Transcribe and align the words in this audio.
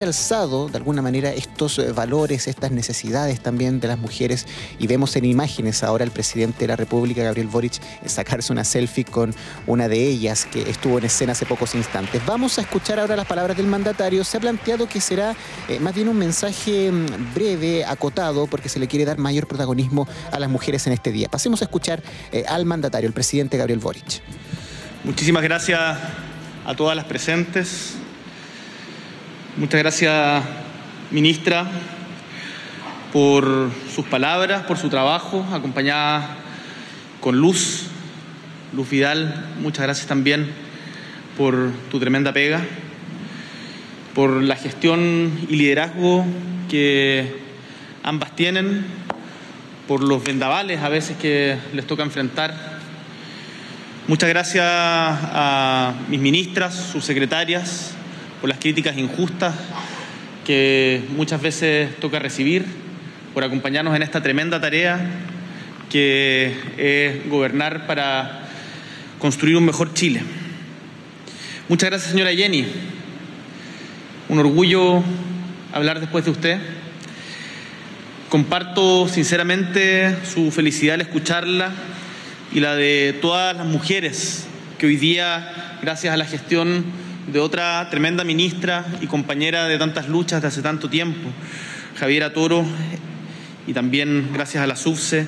alzado 0.00 0.68
de 0.68 0.76
alguna 0.76 1.02
manera 1.02 1.30
estos 1.30 1.76
eh, 1.80 1.90
valores, 1.90 2.46
estas 2.46 2.70
necesidades 2.70 3.40
también 3.40 3.80
de 3.80 3.88
las 3.88 3.98
mujeres 3.98 4.46
y 4.78 4.86
vemos 4.86 5.16
en 5.16 5.24
imágenes 5.24 5.82
ahora 5.82 6.04
el 6.04 6.12
presidente 6.12 6.60
de 6.60 6.68
la 6.68 6.76
República, 6.76 7.24
Gabriel 7.24 7.48
Boric, 7.48 7.80
sacarse 8.06 8.52
una 8.52 8.62
selfie 8.62 9.04
con 9.04 9.34
una 9.66 9.88
de 9.88 10.06
ellas 10.06 10.46
que 10.46 10.70
estuvo 10.70 10.98
en 10.98 11.06
escena 11.06 11.32
hace 11.32 11.46
pocos 11.46 11.74
instantes. 11.74 12.24
Vamos 12.24 12.58
a 12.58 12.60
escuchar 12.60 13.00
ahora 13.00 13.16
las 13.16 13.26
palabras 13.26 13.56
del 13.56 13.66
mandatario. 13.66 14.22
Se 14.22 14.36
ha 14.36 14.40
planteado 14.40 14.88
que 14.88 15.00
será 15.00 15.34
eh, 15.68 15.80
más 15.80 15.92
bien 15.96 16.08
un 16.08 16.16
mensaje 16.16 16.92
mm, 16.92 17.34
breve, 17.34 17.84
acotado, 17.84 18.46
porque 18.46 18.68
se 18.68 18.78
le 18.78 18.86
quiere 18.86 19.04
dar 19.04 19.18
mayor 19.18 19.48
protagonismo 19.48 20.06
a 20.30 20.38
las 20.38 20.48
mujeres 20.48 20.86
en 20.86 20.92
este 20.92 21.10
día. 21.10 21.28
Pasemos 21.28 21.60
a 21.60 21.64
escuchar 21.64 22.04
eh, 22.30 22.44
al 22.46 22.66
mandatario, 22.66 23.08
el 23.08 23.14
presidente 23.14 23.56
Gabriel 23.56 23.80
Boric. 23.80 24.22
Muchísimas 25.02 25.42
gracias 25.42 25.80
a 26.64 26.76
todas 26.76 26.94
las 26.94 27.06
presentes 27.06 27.96
Muchas 29.58 29.80
gracias, 29.80 30.44
ministra, 31.10 31.66
por 33.12 33.72
sus 33.92 34.06
palabras, 34.06 34.62
por 34.62 34.78
su 34.78 34.88
trabajo, 34.88 35.44
acompañada 35.52 36.36
con 37.18 37.38
Luz, 37.40 37.88
Luz 38.72 38.88
Vidal. 38.88 39.46
Muchas 39.60 39.82
gracias 39.82 40.06
también 40.06 40.46
por 41.36 41.72
tu 41.90 41.98
tremenda 41.98 42.32
pega, 42.32 42.60
por 44.14 44.30
la 44.30 44.54
gestión 44.54 45.32
y 45.48 45.56
liderazgo 45.56 46.24
que 46.70 47.40
ambas 48.04 48.36
tienen, 48.36 48.86
por 49.88 50.04
los 50.04 50.22
vendavales 50.22 50.82
a 50.82 50.88
veces 50.88 51.16
que 51.16 51.58
les 51.74 51.84
toca 51.84 52.04
enfrentar. 52.04 52.54
Muchas 54.06 54.28
gracias 54.28 54.64
a 54.64 55.94
mis 56.08 56.20
ministras, 56.20 56.76
sus 56.92 57.04
secretarias, 57.04 57.97
por 58.40 58.48
las 58.48 58.58
críticas 58.58 58.96
injustas 58.96 59.54
que 60.46 61.02
muchas 61.16 61.42
veces 61.42 61.94
toca 62.00 62.18
recibir, 62.18 62.64
por 63.34 63.44
acompañarnos 63.44 63.94
en 63.94 64.02
esta 64.02 64.22
tremenda 64.22 64.60
tarea 64.60 64.98
que 65.90 66.54
es 66.76 67.28
gobernar 67.28 67.86
para 67.86 68.48
construir 69.18 69.56
un 69.56 69.64
mejor 69.64 69.94
Chile. 69.94 70.22
Muchas 71.68 71.90
gracias, 71.90 72.12
señora 72.12 72.32
Jenny. 72.32 72.66
Un 74.28 74.38
orgullo 74.38 75.02
hablar 75.72 76.00
después 76.00 76.24
de 76.24 76.30
usted. 76.30 76.58
Comparto 78.28 79.08
sinceramente 79.08 80.16
su 80.24 80.50
felicidad 80.50 80.94
al 80.94 81.00
escucharla 81.00 81.72
y 82.52 82.60
la 82.60 82.74
de 82.74 83.18
todas 83.20 83.56
las 83.56 83.66
mujeres 83.66 84.46
que 84.78 84.86
hoy 84.86 84.96
día, 84.96 85.78
gracias 85.82 86.12
a 86.14 86.16
la 86.16 86.24
gestión 86.24 86.84
de 87.32 87.40
otra 87.40 87.86
tremenda 87.90 88.24
ministra 88.24 88.86
y 89.02 89.06
compañera 89.06 89.66
de 89.66 89.76
tantas 89.76 90.08
luchas 90.08 90.40
de 90.40 90.48
hace 90.48 90.62
tanto 90.62 90.88
tiempo, 90.88 91.28
Javiera 91.98 92.32
Toro, 92.32 92.64
y 93.66 93.74
también 93.74 94.30
gracias 94.32 94.64
a 94.64 94.66
la 94.66 94.76
SUBSE, 94.76 95.26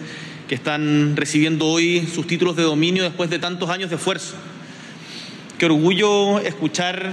que 0.49 0.55
están 0.55 1.15
recibiendo 1.15 1.67
hoy 1.67 2.09
sus 2.13 2.27
títulos 2.27 2.57
de 2.57 2.63
dominio 2.63 3.05
después 3.05 3.29
de 3.29 3.39
tantos 3.39 3.69
años 3.69 3.91
de 3.91 3.97
esfuerzo. 3.97 4.35
Qué 5.59 5.67
orgullo 5.67 6.39
escuchar 6.41 7.13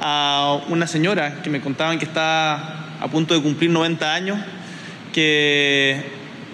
a 0.00 0.60
una 0.68 0.86
señora 0.86 1.42
que 1.42 1.50
me 1.50 1.60
contaban 1.60 1.98
que 1.98 2.04
está 2.04 3.00
a 3.00 3.08
punto 3.10 3.34
de 3.34 3.42
cumplir 3.42 3.70
90 3.70 4.14
años, 4.14 4.38
que 5.12 6.00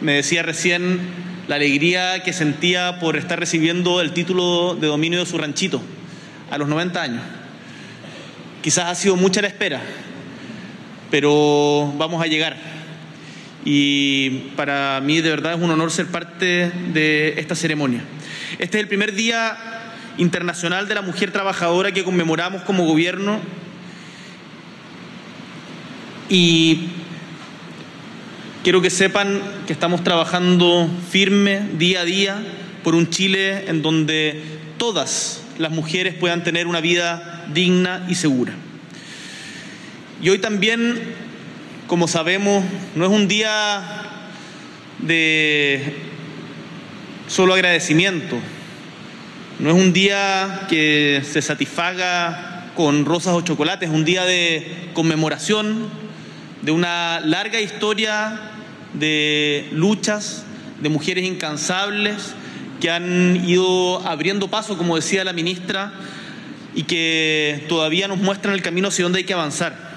me 0.01 0.15
decía 0.15 0.43
recién 0.43 1.01
la 1.49 1.57
alegría 1.57 2.23
que 2.23 2.33
sentía 2.33 2.99
por 2.99 3.17
estar 3.17 3.39
recibiendo 3.39 4.01
el 4.01 4.13
título 4.13 4.75
de 4.75 4.87
dominio 4.87 5.21
de 5.21 5.27
su 5.27 5.37
ranchito 5.37 5.83
a 6.51 6.57
los 6.57 6.67
90 6.67 7.03
años. 7.03 7.23
Quizás 8.63 8.85
ha 8.85 8.95
sido 8.95 9.17
mucha 9.17 9.43
la 9.43 9.49
espera, 9.49 9.83
pero 11.11 11.93
vamos 11.99 12.23
a 12.23 12.29
llegar. 12.29 12.57
Y 13.65 14.53
para 14.57 15.01
mí 15.01 15.21
de 15.21 15.31
verdad 15.31 15.55
es 15.55 15.61
un 15.61 15.71
honor 15.71 15.91
ser 15.91 16.07
parte 16.07 16.71
de 16.93 17.35
esta 17.39 17.57
ceremonia. 17.57 18.05
Este 18.61 18.79
es 18.79 18.83
el 18.83 18.89
primer 18.89 19.15
Día 19.15 19.57
Internacional 20.17 20.87
de 20.87 20.95
la 20.95 21.03
Mujer 21.03 21.33
Trabajadora 21.33 21.91
que 21.91 22.05
conmemoramos 22.05 22.63
como 22.63 22.87
gobierno 22.87 23.41
y 26.29 26.89
quiero 28.63 28.81
que 28.81 28.91
sepan 28.91 29.43
que 29.67 29.73
estamos 29.73 30.05
trabajando 30.05 30.89
firme 31.11 31.69
día 31.79 32.03
a 32.03 32.05
día 32.05 32.43
por 32.85 32.95
un 32.95 33.11
Chile 33.11 33.69
en 33.69 33.83
donde 33.83 34.41
todas 34.79 35.42
las 35.59 35.71
mujeres 35.71 36.15
puedan 36.15 36.45
tener 36.45 36.67
una 36.67 36.81
vida 36.81 37.47
digna 37.53 38.07
y 38.09 38.15
segura. 38.15 38.53
Y 40.23 40.29
hoy 40.29 40.39
también, 40.39 41.01
como 41.87 42.09
sabemos, 42.09 42.65
no 42.95 43.05
es 43.05 43.11
un 43.11 43.29
día 43.29 43.83
de 44.99 45.97
solo 47.27 47.55
agradecimiento, 47.55 48.39
no 49.59 49.71
es 49.71 49.77
un 49.77 49.93
día 49.93 50.67
que 50.69 51.23
se 51.25 51.43
satisfaga 51.43 52.71
con 52.75 53.05
rosas 53.05 53.35
o 53.35 53.41
chocolates, 53.43 53.89
es 53.89 53.95
un 53.95 54.05
día 54.05 54.25
de 54.25 54.91
conmemoración 54.95 55.89
de 56.63 56.73
una 56.73 57.21
larga 57.21 57.61
historia 57.61 58.41
de 58.95 59.69
luchas, 59.73 60.45
de 60.81 60.89
mujeres 60.89 61.25
incansables 61.25 62.35
que 62.83 62.91
han 62.91 63.49
ido 63.49 64.05
abriendo 64.05 64.49
paso, 64.49 64.77
como 64.77 64.97
decía 64.97 65.23
la 65.23 65.33
ministra, 65.33 65.93
y 66.75 66.83
que 66.83 67.65
todavía 67.69 68.09
nos 68.09 68.19
muestran 68.19 68.55
el 68.55 68.61
camino 68.61 68.89
hacia 68.89 69.05
donde 69.05 69.21
hay 69.21 69.25
que 69.25 69.35
avanzar. 69.35 69.93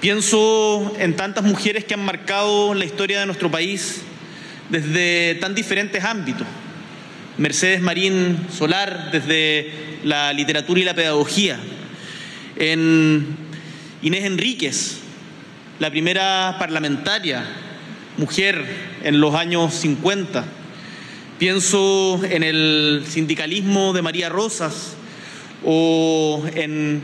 Pienso 0.00 0.96
en 0.98 1.14
tantas 1.14 1.44
mujeres 1.44 1.84
que 1.84 1.92
han 1.92 2.02
marcado 2.02 2.72
la 2.72 2.86
historia 2.86 3.20
de 3.20 3.26
nuestro 3.26 3.50
país 3.50 4.00
desde 4.70 5.34
tan 5.42 5.54
diferentes 5.54 6.02
ámbitos. 6.02 6.46
Mercedes 7.36 7.82
Marín 7.82 8.46
Solar 8.50 9.10
desde 9.12 9.70
la 10.04 10.32
literatura 10.32 10.80
y 10.80 10.84
la 10.84 10.94
pedagogía. 10.94 11.58
En 12.56 13.26
Inés 14.00 14.24
Enríquez, 14.24 15.00
la 15.80 15.90
primera 15.90 16.56
parlamentaria 16.58 17.44
mujer 18.16 18.64
en 19.04 19.20
los 19.20 19.34
años 19.34 19.74
50 19.74 20.46
Pienso 21.38 22.20
en 22.24 22.42
el 22.42 23.04
sindicalismo 23.08 23.92
de 23.92 24.02
María 24.02 24.28
Rosas 24.28 24.96
o 25.64 26.44
en 26.52 27.00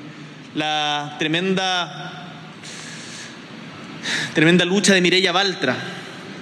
la 0.56 1.14
tremenda, 1.20 2.32
tremenda 4.34 4.64
lucha 4.64 4.92
de 4.92 5.00
Mireya 5.00 5.30
Baltra. 5.30 5.76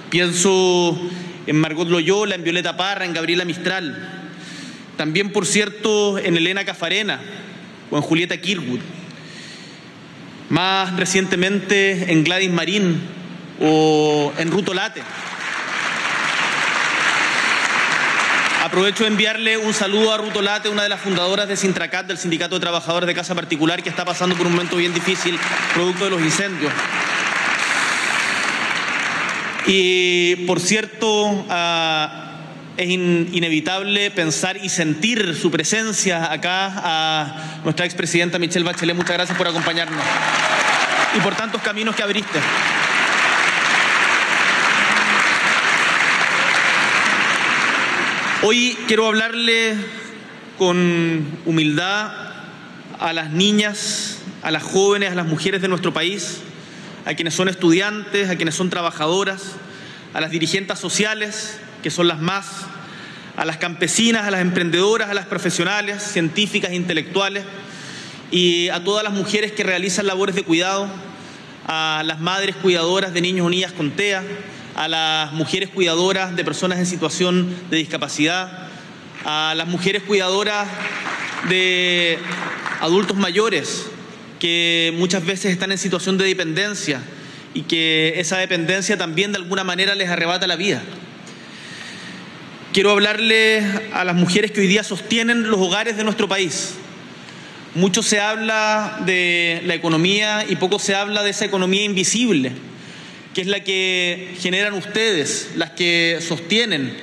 Pienso 0.09 0.99
en 1.45 1.55
Margot 1.55 1.87
Loyola, 1.87 2.33
en 2.33 2.43
Violeta 2.43 2.75
Parra, 2.75 3.05
en 3.05 3.13
Gabriela 3.13 3.45
Mistral. 3.45 4.25
También, 4.97 5.31
por 5.31 5.45
cierto, 5.45 6.17
en 6.17 6.35
Elena 6.35 6.65
Cafarena 6.65 7.19
o 7.91 7.97
en 7.97 8.01
Julieta 8.01 8.37
Kirwood. 8.37 8.79
Más 10.49 10.95
recientemente 10.97 12.11
en 12.11 12.23
Gladys 12.23 12.51
Marín 12.51 13.01
o 13.61 14.33
en 14.39 14.49
Ruto 14.49 14.73
Late. 14.73 15.03
Aprovecho 18.73 19.03
de 19.03 19.11
enviarle 19.11 19.55
un 19.55 19.71
saludo 19.71 20.11
a 20.11 20.17
Ruto 20.17 20.41
Late, 20.41 20.67
una 20.67 20.81
de 20.81 20.89
las 20.89 20.99
fundadoras 20.99 21.47
de 21.47 21.55
Sintracat, 21.55 22.07
del 22.07 22.17
Sindicato 22.17 22.55
de 22.55 22.61
Trabajadores 22.61 23.05
de 23.05 23.13
Casa 23.13 23.35
Particular, 23.35 23.83
que 23.83 23.89
está 23.89 24.03
pasando 24.03 24.35
por 24.35 24.47
un 24.47 24.53
momento 24.53 24.77
bien 24.77 24.91
difícil, 24.95 25.37
producto 25.75 26.05
de 26.05 26.09
los 26.09 26.19
incendios. 26.19 26.73
Y, 29.67 30.37
por 30.47 30.59
cierto, 30.59 31.45
ah, 31.51 32.31
es 32.75 32.89
inevitable 32.89 34.09
pensar 34.09 34.57
y 34.57 34.69
sentir 34.69 35.35
su 35.35 35.51
presencia 35.51 36.31
acá 36.31 36.73
a 36.75 37.59
nuestra 37.63 37.85
expresidenta 37.85 38.39
Michelle 38.39 38.65
Bachelet. 38.65 38.95
Muchas 38.95 39.17
gracias 39.17 39.37
por 39.37 39.47
acompañarnos 39.47 40.01
y 41.15 41.19
por 41.19 41.35
tantos 41.35 41.61
caminos 41.61 41.95
que 41.95 42.01
abriste. 42.01 42.39
Hoy 48.45 48.77
quiero 48.87 49.07
hablarle 49.07 49.73
con 50.57 51.25
humildad 51.45 52.11
a 52.99 53.13
las 53.13 53.31
niñas, 53.31 54.17
a 54.41 54.51
las 54.51 54.63
jóvenes, 54.63 55.13
a 55.13 55.15
las 55.15 55.25
mujeres 55.25 55.61
de 55.61 55.69
nuestro 55.69 55.93
país, 55.93 56.41
a 57.05 57.13
quienes 57.13 57.35
son 57.35 57.47
estudiantes, 57.47 58.29
a 58.29 58.35
quienes 58.35 58.55
son 58.55 58.69
trabajadoras, 58.69 59.53
a 60.13 60.19
las 60.19 60.29
dirigentes 60.29 60.77
sociales, 60.77 61.57
que 61.81 61.89
son 61.89 62.09
las 62.09 62.19
más, 62.19 62.65
a 63.37 63.45
las 63.45 63.55
campesinas, 63.55 64.27
a 64.27 64.31
las 64.31 64.41
emprendedoras, 64.41 65.09
a 65.09 65.13
las 65.13 65.25
profesionales, 65.25 66.03
científicas, 66.03 66.73
intelectuales, 66.73 67.45
y 68.29 68.67
a 68.67 68.83
todas 68.83 69.05
las 69.05 69.13
mujeres 69.13 69.53
que 69.53 69.63
realizan 69.63 70.05
labores 70.05 70.35
de 70.35 70.43
cuidado, 70.43 70.89
a 71.65 72.03
las 72.05 72.19
madres 72.19 72.57
cuidadoras 72.57 73.13
de 73.13 73.21
niños 73.21 73.47
o 73.47 73.49
niñas 73.49 73.71
con 73.71 73.91
TEA, 73.91 74.21
a 74.75 74.87
las 74.87 75.31
mujeres 75.33 75.69
cuidadoras 75.69 76.35
de 76.35 76.43
personas 76.43 76.79
en 76.79 76.85
situación 76.85 77.55
de 77.69 77.77
discapacidad, 77.77 78.67
a 79.25 79.53
las 79.55 79.67
mujeres 79.67 80.03
cuidadoras 80.03 80.67
de 81.49 82.17
adultos 82.81 83.17
mayores 83.17 83.87
que 84.39 84.93
muchas 84.97 85.25
veces 85.25 85.51
están 85.51 85.71
en 85.71 85.77
situación 85.77 86.17
de 86.17 86.25
dependencia 86.25 87.01
y 87.53 87.61
que 87.61 88.15
esa 88.17 88.37
dependencia 88.37 88.97
también 88.97 89.31
de 89.31 89.37
alguna 89.37 89.63
manera 89.63 89.95
les 89.95 90.09
arrebata 90.09 90.47
la 90.47 90.55
vida. 90.55 90.81
Quiero 92.73 92.91
hablarle 92.91 93.63
a 93.93 94.03
las 94.03 94.15
mujeres 94.15 94.51
que 94.51 94.61
hoy 94.61 94.67
día 94.67 94.83
sostienen 94.83 95.49
los 95.49 95.59
hogares 95.61 95.95
de 95.95 96.03
nuestro 96.03 96.27
país. 96.27 96.73
Mucho 97.75 98.03
se 98.03 98.19
habla 98.19 98.99
de 99.05 99.61
la 99.65 99.75
economía 99.75 100.43
y 100.47 100.55
poco 100.55 100.79
se 100.79 100.95
habla 100.95 101.23
de 101.23 101.29
esa 101.29 101.45
economía 101.45 101.83
invisible, 101.83 102.51
que 103.33 103.41
es 103.41 103.47
la 103.47 103.61
que 103.61 104.35
generan 104.39 104.73
ustedes, 104.73 105.51
las 105.55 105.71
que 105.71 106.19
sostienen 106.21 106.95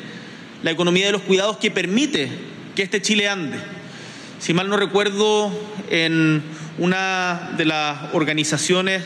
la 0.62 0.70
economía 0.70 1.06
de 1.06 1.12
los 1.12 1.22
cuidados 1.22 1.56
que 1.56 1.70
permite 1.70 2.28
que 2.76 2.82
este 2.82 3.02
Chile 3.02 3.28
ande. 3.28 3.58
Si 4.38 4.54
mal 4.54 4.68
no 4.68 4.76
recuerdo, 4.76 5.50
en 5.90 6.42
una 6.78 7.52
de 7.56 7.64
las 7.64 8.14
organizaciones 8.14 9.02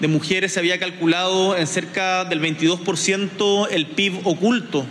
de 0.00 0.08
mujeres 0.08 0.52
se 0.52 0.60
había 0.60 0.78
calculado 0.78 1.56
en 1.56 1.66
cerca 1.66 2.24
del 2.24 2.40
22% 2.40 3.68
el 3.70 3.86
PIB 3.86 4.26
oculto 4.26 4.86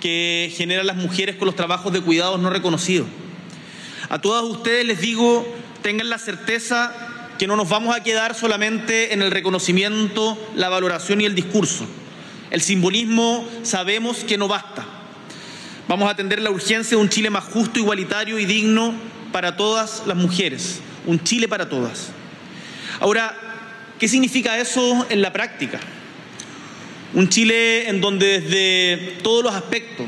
que 0.00 0.52
generan 0.56 0.86
las 0.86 0.96
mujeres 0.96 1.36
con 1.36 1.46
los 1.46 1.56
trabajos 1.56 1.92
de 1.92 2.00
cuidados 2.00 2.40
no 2.40 2.50
reconocidos. 2.50 3.06
A 4.08 4.20
todas 4.20 4.44
ustedes 4.44 4.84
les 4.84 5.00
digo, 5.00 5.46
tengan 5.82 6.10
la 6.10 6.18
certeza 6.18 7.05
que 7.38 7.46
no 7.46 7.56
nos 7.56 7.68
vamos 7.68 7.94
a 7.94 8.02
quedar 8.02 8.34
solamente 8.34 9.12
en 9.12 9.22
el 9.22 9.30
reconocimiento, 9.30 10.38
la 10.54 10.68
valoración 10.68 11.20
y 11.20 11.24
el 11.24 11.34
discurso. 11.34 11.86
El 12.50 12.60
simbolismo 12.60 13.46
sabemos 13.62 14.18
que 14.18 14.38
no 14.38 14.48
basta. 14.48 14.84
Vamos 15.88 16.08
a 16.08 16.12
atender 16.12 16.40
la 16.40 16.50
urgencia 16.50 16.96
de 16.96 17.02
un 17.02 17.08
Chile 17.08 17.30
más 17.30 17.44
justo, 17.44 17.78
igualitario 17.78 18.38
y 18.38 18.44
digno 18.44 18.94
para 19.32 19.56
todas 19.56 20.02
las 20.06 20.16
mujeres. 20.16 20.80
Un 21.06 21.22
Chile 21.22 21.48
para 21.48 21.68
todas. 21.68 22.08
Ahora, 23.00 23.36
¿qué 23.98 24.08
significa 24.08 24.58
eso 24.58 25.06
en 25.10 25.20
la 25.20 25.32
práctica? 25.32 25.78
Un 27.14 27.28
Chile 27.28 27.88
en 27.88 28.00
donde 28.00 28.40
desde 28.40 29.18
todos 29.22 29.44
los 29.44 29.54
aspectos, 29.54 30.06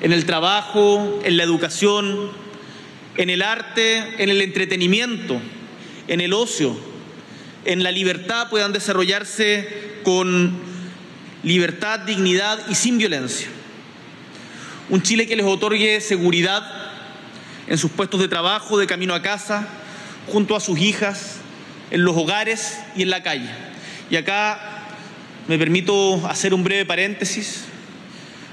en 0.00 0.12
el 0.12 0.24
trabajo, 0.24 1.20
en 1.24 1.36
la 1.36 1.42
educación, 1.42 2.30
en 3.16 3.30
el 3.30 3.42
arte, 3.42 4.22
en 4.22 4.30
el 4.30 4.40
entretenimiento, 4.40 5.40
en 6.08 6.20
el 6.20 6.32
ocio, 6.32 6.76
en 7.64 7.82
la 7.82 7.92
libertad 7.92 8.48
puedan 8.48 8.72
desarrollarse 8.72 10.00
con 10.02 10.58
libertad, 11.42 12.00
dignidad 12.00 12.58
y 12.68 12.74
sin 12.74 12.98
violencia. 12.98 13.48
Un 14.88 15.02
Chile 15.02 15.26
que 15.26 15.36
les 15.36 15.46
otorgue 15.46 16.00
seguridad 16.00 16.62
en 17.66 17.76
sus 17.76 17.90
puestos 17.90 18.20
de 18.20 18.28
trabajo, 18.28 18.78
de 18.78 18.86
camino 18.86 19.14
a 19.14 19.22
casa, 19.22 19.68
junto 20.26 20.56
a 20.56 20.60
sus 20.60 20.78
hijas, 20.78 21.36
en 21.90 22.04
los 22.04 22.16
hogares 22.16 22.78
y 22.96 23.02
en 23.02 23.10
la 23.10 23.22
calle. 23.22 23.48
Y 24.10 24.16
acá 24.16 24.86
me 25.46 25.58
permito 25.58 26.26
hacer 26.26 26.54
un 26.54 26.64
breve 26.64 26.86
paréntesis, 26.86 27.64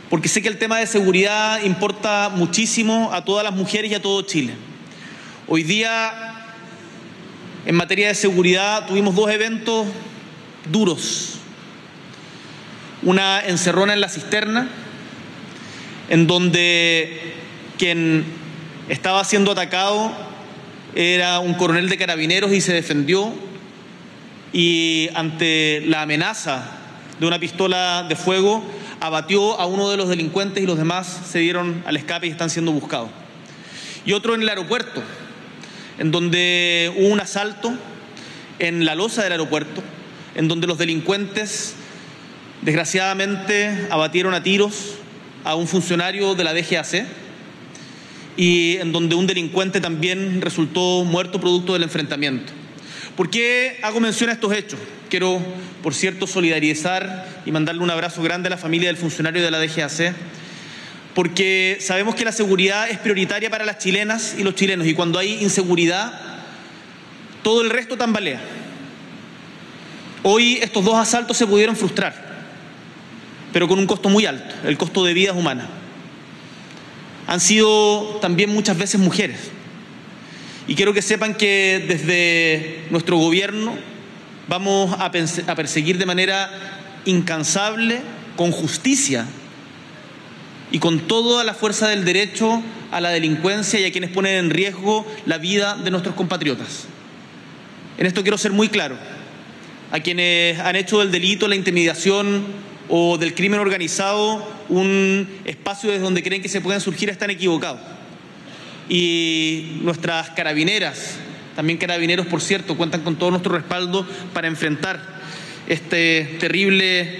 porque 0.09 0.27
sé 0.27 0.41
que 0.41 0.47
el 0.49 0.57
tema 0.57 0.79
de 0.79 0.87
seguridad 0.87 1.61
importa 1.63 2.29
muchísimo 2.29 3.11
a 3.13 3.23
todas 3.23 3.43
las 3.43 3.53
mujeres 3.53 3.91
y 3.91 3.95
a 3.95 4.01
todo 4.01 4.21
Chile. 4.21 4.53
Hoy 5.47 5.63
día, 5.63 6.24
en 7.65 7.75
materia 7.75 8.09
de 8.09 8.15
seguridad, 8.15 8.85
tuvimos 8.85 9.15
dos 9.15 9.29
eventos 9.31 9.87
duros. 10.71 11.39
Una 13.01 13.41
encerrona 13.41 13.93
en 13.93 14.01
la 14.01 14.09
cisterna, 14.09 14.69
en 16.09 16.27
donde 16.27 17.33
quien 17.77 18.23
estaba 18.87 19.23
siendo 19.23 19.51
atacado 19.51 20.11
era 20.93 21.39
un 21.39 21.55
coronel 21.55 21.89
de 21.89 21.97
carabineros 21.97 22.53
y 22.53 22.61
se 22.61 22.71
defendió 22.71 23.33
y 24.53 25.09
ante 25.15 25.81
la 25.87 26.03
amenaza 26.03 26.71
de 27.19 27.25
una 27.25 27.39
pistola 27.39 28.05
de 28.07 28.15
fuego, 28.15 28.63
abatió 28.99 29.59
a 29.59 29.65
uno 29.65 29.89
de 29.89 29.97
los 29.97 30.07
delincuentes 30.07 30.63
y 30.63 30.67
los 30.67 30.77
demás 30.77 31.21
se 31.29 31.39
dieron 31.39 31.83
al 31.85 31.97
escape 31.97 32.27
y 32.27 32.29
están 32.29 32.49
siendo 32.49 32.71
buscados. 32.71 33.09
Y 34.05 34.13
otro 34.13 34.35
en 34.35 34.43
el 34.43 34.49
aeropuerto, 34.49 35.01
en 35.97 36.11
donde 36.11 36.91
hubo 36.97 37.07
un 37.07 37.19
asalto 37.19 37.73
en 38.59 38.85
la 38.85 38.95
losa 38.95 39.23
del 39.23 39.33
aeropuerto, 39.33 39.83
en 40.35 40.47
donde 40.47 40.67
los 40.67 40.77
delincuentes 40.77 41.75
desgraciadamente 42.61 43.87
abatieron 43.89 44.33
a 44.33 44.43
tiros 44.43 44.95
a 45.43 45.55
un 45.55 45.67
funcionario 45.67 46.35
de 46.35 46.43
la 46.43 46.53
DGAC 46.53 47.05
y 48.37 48.77
en 48.77 48.91
donde 48.91 49.15
un 49.15 49.27
delincuente 49.27 49.79
también 49.79 50.41
resultó 50.41 51.03
muerto 51.03 51.39
producto 51.39 51.73
del 51.73 51.83
enfrentamiento. 51.83 52.51
¿Por 53.15 53.29
qué 53.29 53.79
hago 53.81 53.99
mención 53.99 54.29
a 54.29 54.33
estos 54.33 54.51
hechos? 54.53 54.79
Quiero, 55.09 55.39
por 55.81 55.93
cierto, 55.93 56.27
solidarizar 56.27 57.43
y 57.45 57.51
mandarle 57.51 57.81
un 57.81 57.91
abrazo 57.91 58.21
grande 58.21 58.47
a 58.47 58.49
la 58.49 58.57
familia 58.57 58.89
del 58.89 58.97
funcionario 58.97 59.41
de 59.41 59.51
la 59.51 59.59
DGAC, 59.59 60.13
porque 61.15 61.77
sabemos 61.79 62.13
que 62.13 62.25
la 62.25 62.33
seguridad 62.33 62.89
es 62.89 62.99
prioritaria 62.99 63.49
para 63.49 63.65
las 63.65 63.79
chilenas 63.79 64.35
y 64.37 64.43
los 64.43 64.53
chilenos, 64.53 64.85
y 64.85 64.93
cuando 64.93 65.17
hay 65.17 65.41
inseguridad, 65.41 66.13
todo 67.41 67.61
el 67.61 67.69
resto 67.69 67.97
tambalea. 67.97 68.41
Hoy 70.23 70.59
estos 70.61 70.83
dos 70.83 70.95
asaltos 70.95 71.37
se 71.37 71.47
pudieron 71.47 71.75
frustrar, 71.75 72.13
pero 73.53 73.67
con 73.67 73.79
un 73.79 73.87
costo 73.87 74.09
muy 74.09 74.25
alto, 74.25 74.53
el 74.65 74.77
costo 74.77 75.05
de 75.05 75.13
vidas 75.13 75.35
humanas. 75.35 75.67
Han 77.27 77.39
sido 77.39 78.19
también 78.21 78.51
muchas 78.51 78.77
veces 78.77 78.99
mujeres 78.99 79.39
y 80.67 80.75
quiero 80.75 80.93
que 80.93 81.01
sepan 81.01 81.35
que 81.35 81.83
desde 81.87 82.85
nuestro 82.89 83.17
gobierno 83.17 83.75
vamos 84.47 84.95
a, 84.99 85.11
perseguir 85.11 85.97
de 85.97 86.05
manera 86.05 86.51
incansable, 87.05 88.01
con 88.35 88.51
justicia 88.51 89.25
y 90.75 90.79
con 90.79 90.99
toda 90.99 91.45
la 91.45 91.53
fuerza 91.53 91.87
del 91.87 92.03
derecho 92.03 92.61
a 92.91 92.99
la 92.99 93.11
delincuencia 93.11 93.79
y 93.79 93.85
a 93.85 93.93
quienes 93.93 94.09
ponen 94.09 94.35
en 94.35 94.49
riesgo 94.49 95.07
la 95.25 95.37
vida 95.37 95.77
de 95.77 95.89
nuestros 95.89 96.15
compatriotas. 96.15 96.87
En 97.97 98.05
esto 98.05 98.23
quiero 98.23 98.37
ser 98.37 98.51
muy 98.51 98.67
claro. 98.67 98.97
A 99.93 100.01
quienes 100.01 100.59
han 100.59 100.75
hecho 100.75 100.99
del 100.99 101.11
delito, 101.11 101.47
la 101.47 101.55
intimidación 101.55 102.43
o 102.89 103.17
del 103.17 103.33
crimen 103.33 103.61
organizado 103.61 104.45
un 104.67 105.29
espacio 105.45 105.91
desde 105.91 106.03
donde 106.03 106.21
creen 106.21 106.41
que 106.41 106.49
se 106.49 106.59
pueden 106.59 106.81
surgir 106.81 107.09
están 107.09 107.29
equivocados 107.29 107.79
y 108.89 109.77
nuestras 109.81 110.31
carabineras, 110.31 111.15
también 111.55 111.79
carabineros 111.79 112.27
por 112.27 112.41
cierto, 112.41 112.75
cuentan 112.75 112.99
con 112.99 113.15
todo 113.15 113.31
nuestro 113.31 113.53
respaldo 113.53 114.05
para 114.33 114.49
enfrentar 114.49 114.99
este 115.69 116.35
terrible 116.37 117.17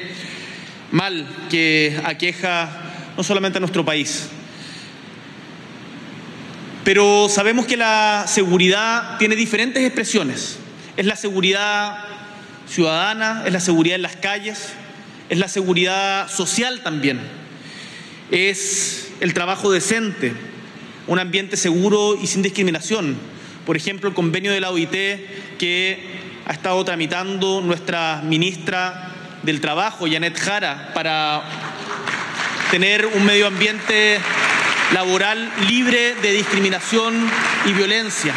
mal 0.92 1.26
que 1.50 1.98
aqueja 2.04 2.82
no 3.18 3.24
solamente 3.24 3.58
a 3.58 3.62
nuestro 3.62 3.86
país. 3.86 4.30
Pero 6.84 7.28
sabemos 7.30 7.66
que 7.66 7.78
la 7.78 8.26
seguridad 8.28 9.18
tiene 9.18 9.36
diferentes 9.36 9.84
expresiones. 9.84 10.60
Es 10.98 11.06
la 11.06 11.16
seguridad 11.16 11.98
ciudadana, 12.68 13.44
es 13.46 13.54
la 13.54 13.60
seguridad 13.60 13.96
en 13.96 14.02
las 14.02 14.16
calles, 14.16 14.74
es 15.30 15.40
la 15.40 15.48
seguridad 15.48 16.30
social 16.30 16.82
también, 16.84 17.20
es 18.32 19.12
el 19.20 19.34
trabajo 19.34 19.72
decente, 19.72 20.34
un 21.08 21.20
ambiente 21.20 21.58
seguro 21.58 22.18
y 22.22 22.28
sin 22.28 22.42
discriminación. 22.42 23.16
Por 23.66 23.76
ejemplo, 23.76 24.10
el 24.10 24.16
convenio 24.16 24.52
de 24.52 24.60
la 24.60 24.70
OIT 24.70 25.58
que 25.58 26.00
ha 26.46 26.54
estado 26.54 26.84
tramitando 26.86 27.62
nuestra 27.62 28.22
ministra 28.24 29.12
del 29.42 29.62
Trabajo, 29.62 30.06
Janet 30.10 30.38
Jara, 30.38 30.92
para 30.94 31.44
tener 32.72 33.06
un 33.06 33.26
medio 33.26 33.48
ambiente 33.48 34.20
laboral 34.94 35.52
libre 35.68 36.16
de 36.22 36.32
discriminación 36.32 37.30
y 37.66 37.74
violencia. 37.74 38.34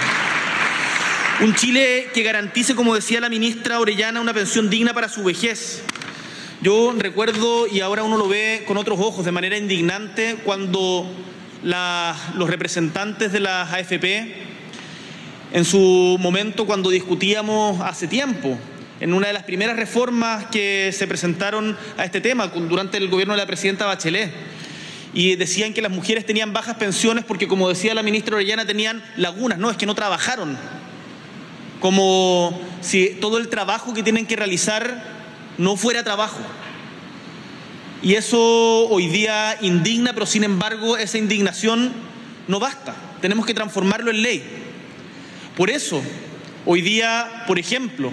Un 1.41 1.55
Chile 1.55 2.11
que 2.13 2.23
garantice, 2.23 2.75
como 2.75 2.95
decía 2.95 3.21
la 3.21 3.29
ministra 3.29 3.81
Orellana, 3.81 4.21
una 4.21 4.35
pensión 4.35 4.69
digna 4.71 4.93
para 4.93 5.09
su 5.09 5.23
vejez. 5.23 5.83
Yo 6.61 6.93
recuerdo, 6.97 7.67
y 7.67 7.81
ahora 7.81 8.03
uno 8.03 8.17
lo 8.17 8.29
ve 8.29 8.65
con 8.67 8.77
otros 8.77 8.99
ojos, 9.01 9.25
de 9.25 9.33
manera 9.33 9.57
indignante, 9.57 10.37
cuando 10.45 11.09
los 11.63 12.51
representantes 12.51 13.33
de 13.33 13.41
las 13.41 13.73
AFP 13.73 14.49
en 15.53 15.65
su 15.65 16.17
momento 16.21 16.67
cuando 16.67 16.91
discutíamos 16.91 17.81
hace 17.81 18.07
tiempo, 18.07 18.59
en 19.01 19.15
una 19.15 19.29
de 19.29 19.33
las 19.33 19.45
primeras 19.45 19.77
reformas 19.77 20.47
que 20.47 20.91
se 20.93 21.07
presentaron 21.07 21.77
a 21.97 22.05
este 22.05 22.21
tema 22.21 22.49
durante 22.49 22.97
el 22.97 23.09
gobierno 23.09 23.35
de 23.35 23.39
la 23.39 23.47
presidenta 23.47 23.87
Bachelet. 23.87 24.33
Y 25.15 25.37
decían 25.37 25.73
que 25.73 25.81
las 25.81 25.91
mujeres 25.91 26.27
tenían 26.27 26.53
bajas 26.53 26.77
pensiones 26.77 27.25
porque, 27.25 27.49
como 27.49 27.69
decía 27.69 27.95
la 27.95 28.03
ministra 28.03 28.37
Orellana, 28.37 28.67
tenían 28.67 29.03
lagunas. 29.17 29.59
No, 29.59 29.71
es 29.71 29.77
que 29.77 29.87
no 29.87 29.95
trabajaron. 29.95 30.59
Como 31.81 32.61
si 32.81 33.17
todo 33.21 33.39
el 33.39 33.49
trabajo 33.49 33.95
que 33.95 34.03
tienen 34.03 34.27
que 34.27 34.37
realizar 34.37 35.03
no 35.57 35.77
fuera 35.77 36.05
trabajo. 36.05 36.41
Y 38.03 38.15
eso 38.15 38.89
hoy 38.89 39.09
día 39.09 39.57
indigna, 39.61 40.13
pero 40.13 40.27
sin 40.27 40.45
embargo 40.45 40.97
esa 40.97 41.19
indignación 41.19 41.93
no 42.47 42.61
basta. 42.61 42.95
Tenemos 43.21 43.47
que 43.47 43.55
transformarlo 43.55 44.11
en 44.11 44.23
ley. 44.23 44.43
Por 45.57 45.71
eso, 45.71 46.03
Hoy 46.71 46.83
día, 46.83 47.45
por 47.47 47.59
ejemplo, 47.59 48.13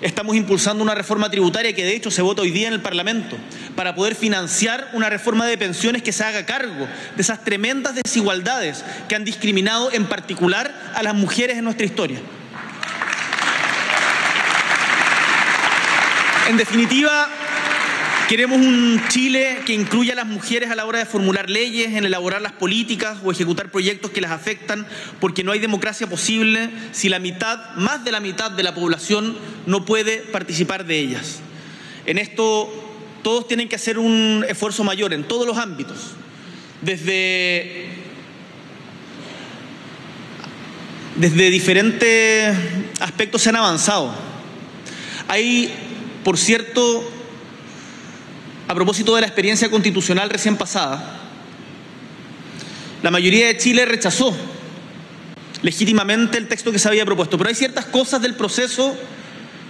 estamos 0.00 0.36
impulsando 0.36 0.82
una 0.82 0.94
reforma 0.94 1.30
tributaria 1.30 1.74
que 1.74 1.84
de 1.84 1.94
hecho 1.94 2.10
se 2.10 2.22
vota 2.22 2.42
hoy 2.42 2.50
día 2.50 2.68
en 2.68 2.74
el 2.74 2.80
Parlamento 2.80 3.36
para 3.74 3.94
poder 3.94 4.14
financiar 4.14 4.90
una 4.92 5.10
reforma 5.10 5.46
de 5.46 5.58
pensiones 5.58 6.02
que 6.02 6.12
se 6.12 6.24
haga 6.24 6.46
cargo 6.46 6.86
de 7.16 7.22
esas 7.22 7.44
tremendas 7.44 7.94
desigualdades 7.94 8.84
que 9.08 9.14
han 9.14 9.24
discriminado 9.24 9.92
en 9.92 10.06
particular 10.06 10.92
a 10.94 11.02
las 11.02 11.14
mujeres 11.14 11.58
en 11.58 11.64
nuestra 11.64 11.86
historia. 11.86 12.20
En 16.48 16.56
definitiva, 16.56 17.28
Queremos 18.28 18.58
un 18.58 19.00
Chile 19.08 19.60
que 19.64 19.72
incluya 19.72 20.12
a 20.12 20.16
las 20.16 20.26
mujeres 20.26 20.70
a 20.70 20.76
la 20.76 20.84
hora 20.84 20.98
de 20.98 21.06
formular 21.06 21.48
leyes, 21.48 21.94
en 21.94 22.04
elaborar 22.04 22.42
las 22.42 22.52
políticas 22.52 23.16
o 23.24 23.32
ejecutar 23.32 23.70
proyectos 23.70 24.10
que 24.10 24.20
las 24.20 24.32
afectan, 24.32 24.86
porque 25.18 25.42
no 25.42 25.52
hay 25.52 25.60
democracia 25.60 26.06
posible 26.06 26.68
si 26.92 27.08
la 27.08 27.20
mitad, 27.20 27.74
más 27.76 28.04
de 28.04 28.12
la 28.12 28.20
mitad 28.20 28.50
de 28.50 28.62
la 28.62 28.74
población 28.74 29.34
no 29.64 29.86
puede 29.86 30.18
participar 30.18 30.84
de 30.84 30.98
ellas. 30.98 31.40
En 32.04 32.18
esto 32.18 32.70
todos 33.22 33.48
tienen 33.48 33.66
que 33.66 33.76
hacer 33.76 33.98
un 33.98 34.44
esfuerzo 34.46 34.84
mayor 34.84 35.14
en 35.14 35.24
todos 35.24 35.46
los 35.46 35.56
ámbitos, 35.56 36.10
desde, 36.82 37.88
desde 41.16 41.48
diferentes 41.48 42.54
aspectos 43.00 43.40
se 43.40 43.48
han 43.48 43.56
avanzado. 43.56 44.14
Hay, 45.28 45.72
por 46.24 46.36
cierto, 46.36 47.14
a 48.68 48.74
propósito 48.74 49.14
de 49.14 49.22
la 49.22 49.26
experiencia 49.26 49.70
constitucional 49.70 50.28
recién 50.28 50.58
pasada, 50.58 51.20
la 53.02 53.10
mayoría 53.10 53.46
de 53.46 53.56
Chile 53.56 53.86
rechazó 53.86 54.36
legítimamente 55.62 56.36
el 56.36 56.48
texto 56.48 56.70
que 56.70 56.78
se 56.78 56.86
había 56.86 57.06
propuesto, 57.06 57.38
pero 57.38 57.48
hay 57.48 57.54
ciertas 57.54 57.86
cosas 57.86 58.20
del 58.20 58.34
proceso 58.34 58.94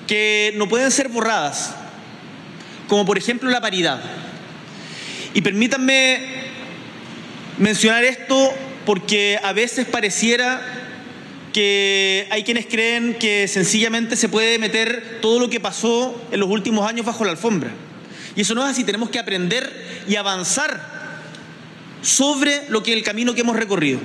que 0.09 0.53
no 0.57 0.69
pueden 0.69 0.91
ser 0.91 1.09
borradas, 1.09 1.77
como 2.89 3.07
por 3.07 3.17
ejemplo 3.17 3.49
la 3.51 3.61
paridad. 3.61 4.03
Y 5.33 5.43
permítanme 5.43 6.49
mencionar 7.59 8.03
esto 8.03 8.53
porque 8.85 9.39
a 9.41 9.53
veces 9.53 9.87
pareciera 9.87 10.61
que 11.53 12.27
hay 12.31 12.43
quienes 12.43 12.67
creen 12.67 13.15
que 13.15 13.47
sencillamente 13.47 14.17
se 14.17 14.29
puede 14.29 14.59
meter 14.59 15.19
todo 15.23 15.39
lo 15.39 15.49
que 15.49 15.61
pasó 15.61 16.21
en 16.33 16.41
los 16.41 16.51
últimos 16.51 16.89
años 16.89 17.07
bajo 17.07 17.25
la 17.25 17.31
alfombra. 17.31 17.71
Y 18.39 18.43
eso 18.43 18.55
no 18.55 18.65
es 18.65 18.71
así, 18.71 18.85
tenemos 18.85 19.11
que 19.11 19.19
aprender 19.19 20.05
y 20.07 20.15
avanzar 20.15 20.81
sobre 22.03 22.71
lo 22.71 22.85
que 22.85 22.93
el 22.93 23.03
camino 23.03 23.35
que 23.35 23.41
hemos 23.41 23.57
recorrido. 23.57 23.99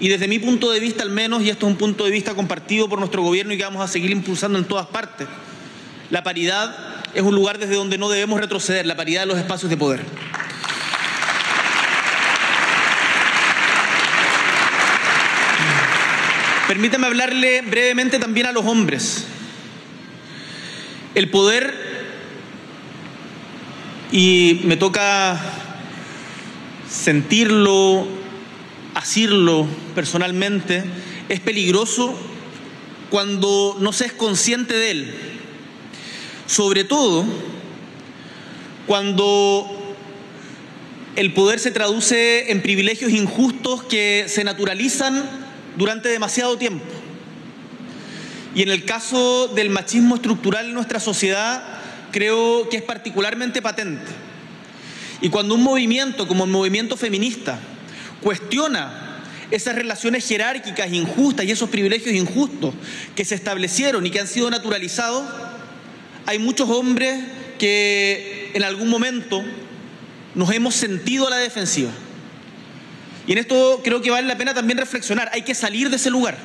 Y 0.00 0.08
desde 0.08 0.28
mi 0.28 0.38
punto 0.38 0.70
de 0.70 0.80
vista 0.80 1.02
al 1.02 1.10
menos, 1.10 1.42
y 1.42 1.50
esto 1.50 1.66
es 1.66 1.72
un 1.72 1.76
punto 1.76 2.06
de 2.06 2.10
vista 2.10 2.34
compartido 2.34 2.88
por 2.88 3.00
nuestro 3.00 3.20
gobierno 3.20 3.52
y 3.52 3.58
que 3.58 3.64
vamos 3.64 3.84
a 3.84 3.92
seguir 3.92 4.12
impulsando 4.12 4.58
en 4.58 4.64
todas 4.64 4.86
partes, 4.86 5.28
la 6.08 6.22
paridad 6.22 6.74
es 7.12 7.20
un 7.20 7.34
lugar 7.34 7.58
desde 7.58 7.74
donde 7.74 7.98
no 7.98 8.08
debemos 8.08 8.40
retroceder, 8.40 8.86
la 8.86 8.96
paridad 8.96 9.20
de 9.20 9.26
los 9.26 9.36
espacios 9.36 9.68
de 9.68 9.76
poder. 9.76 10.00
Permítame 16.66 17.08
hablarle 17.08 17.60
brevemente 17.60 18.18
también 18.18 18.46
a 18.46 18.52
los 18.52 18.64
hombres. 18.64 19.26
El 21.14 21.28
poder 21.28 21.83
y 24.14 24.60
me 24.62 24.76
toca 24.76 25.40
sentirlo, 26.88 28.06
asirlo 28.94 29.66
personalmente, 29.96 30.84
es 31.28 31.40
peligroso 31.40 32.16
cuando 33.10 33.76
no 33.80 33.92
se 33.92 34.06
es 34.06 34.12
consciente 34.12 34.72
de 34.72 34.90
él. 34.92 35.14
Sobre 36.46 36.84
todo 36.84 37.24
cuando 38.86 39.96
el 41.16 41.32
poder 41.32 41.58
se 41.58 41.72
traduce 41.72 42.52
en 42.52 42.62
privilegios 42.62 43.10
injustos 43.10 43.82
que 43.82 44.26
se 44.28 44.44
naturalizan 44.44 45.24
durante 45.76 46.08
demasiado 46.08 46.56
tiempo. 46.56 46.84
Y 48.54 48.62
en 48.62 48.70
el 48.70 48.84
caso 48.84 49.48
del 49.48 49.70
machismo 49.70 50.14
estructural 50.14 50.66
en 50.66 50.74
nuestra 50.74 51.00
sociedad, 51.00 51.73
creo 52.14 52.68
que 52.68 52.76
es 52.76 52.82
particularmente 52.84 53.60
patente. 53.60 54.12
Y 55.20 55.30
cuando 55.30 55.56
un 55.56 55.64
movimiento 55.64 56.28
como 56.28 56.44
el 56.44 56.50
movimiento 56.50 56.96
feminista 56.96 57.58
cuestiona 58.22 59.18
esas 59.50 59.74
relaciones 59.74 60.24
jerárquicas 60.24 60.92
injustas 60.92 61.44
y 61.44 61.50
esos 61.50 61.68
privilegios 61.68 62.14
injustos 62.14 62.72
que 63.16 63.24
se 63.24 63.34
establecieron 63.34 64.06
y 64.06 64.12
que 64.12 64.20
han 64.20 64.28
sido 64.28 64.48
naturalizados, 64.48 65.24
hay 66.24 66.38
muchos 66.38 66.70
hombres 66.70 67.18
que 67.58 68.52
en 68.54 68.62
algún 68.62 68.90
momento 68.90 69.42
nos 70.36 70.52
hemos 70.52 70.76
sentido 70.76 71.26
a 71.26 71.30
la 71.30 71.38
defensiva. 71.38 71.90
Y 73.26 73.32
en 73.32 73.38
esto 73.38 73.80
creo 73.82 74.00
que 74.00 74.12
vale 74.12 74.28
la 74.28 74.38
pena 74.38 74.54
también 74.54 74.78
reflexionar, 74.78 75.30
hay 75.32 75.42
que 75.42 75.56
salir 75.56 75.90
de 75.90 75.96
ese 75.96 76.10
lugar. 76.10 76.38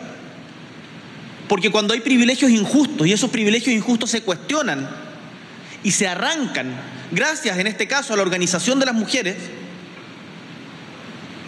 Porque 1.47 1.69
cuando 1.69 1.93
hay 1.93 1.99
privilegios 1.99 2.49
injustos 2.49 3.05
y 3.05 3.13
esos 3.13 3.29
privilegios 3.29 3.75
injustos 3.75 4.09
se 4.09 4.21
cuestionan, 4.21 5.08
y 5.83 5.91
se 5.91 6.07
arrancan, 6.07 6.73
gracias 7.11 7.57
en 7.57 7.67
este 7.67 7.87
caso 7.87 8.13
a 8.13 8.17
la 8.17 8.23
organización 8.23 8.79
de 8.79 8.85
las 8.85 8.95
mujeres, 8.95 9.37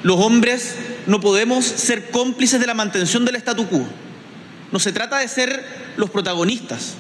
los 0.04 0.20
hombres 0.20 0.76
no 1.06 1.20
podemos 1.20 1.66
ser 1.66 2.10
cómplices 2.10 2.60
de 2.60 2.68
la 2.68 2.74
mantención 2.74 3.26
del 3.26 3.36
statu 3.36 3.68
quo. 3.68 3.86
No 4.72 4.80
se 4.80 4.92
trata 4.92 5.20
de 5.20 5.28
ser 5.28 5.64
los 5.98 6.10
protagonistas, 6.10 6.96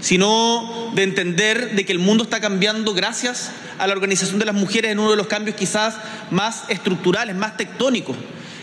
sino 0.00 0.92
de 0.94 1.02
entender 1.02 1.74
de 1.74 1.84
que 1.84 1.92
el 1.92 1.98
mundo 1.98 2.24
está 2.24 2.40
cambiando 2.40 2.94
gracias 2.94 3.50
a 3.78 3.86
la 3.86 3.94
organización 3.94 4.38
de 4.38 4.44
las 4.44 4.54
mujeres 4.54 4.92
en 4.92 4.98
uno 4.98 5.10
de 5.10 5.16
los 5.16 5.26
cambios 5.26 5.56
quizás 5.56 5.96
más 6.30 6.64
estructurales, 6.68 7.34
más 7.34 7.56
tectónicos 7.56 8.16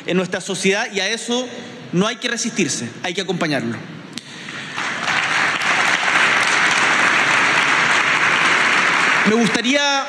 en 0.05 0.17
nuestra 0.17 0.41
sociedad 0.41 0.87
y 0.93 0.99
a 0.99 1.09
eso 1.09 1.47
no 1.91 2.07
hay 2.07 2.17
que 2.17 2.27
resistirse, 2.27 2.89
hay 3.03 3.13
que 3.13 3.21
acompañarlo. 3.21 3.77
Me 9.29 9.35
gustaría... 9.35 10.05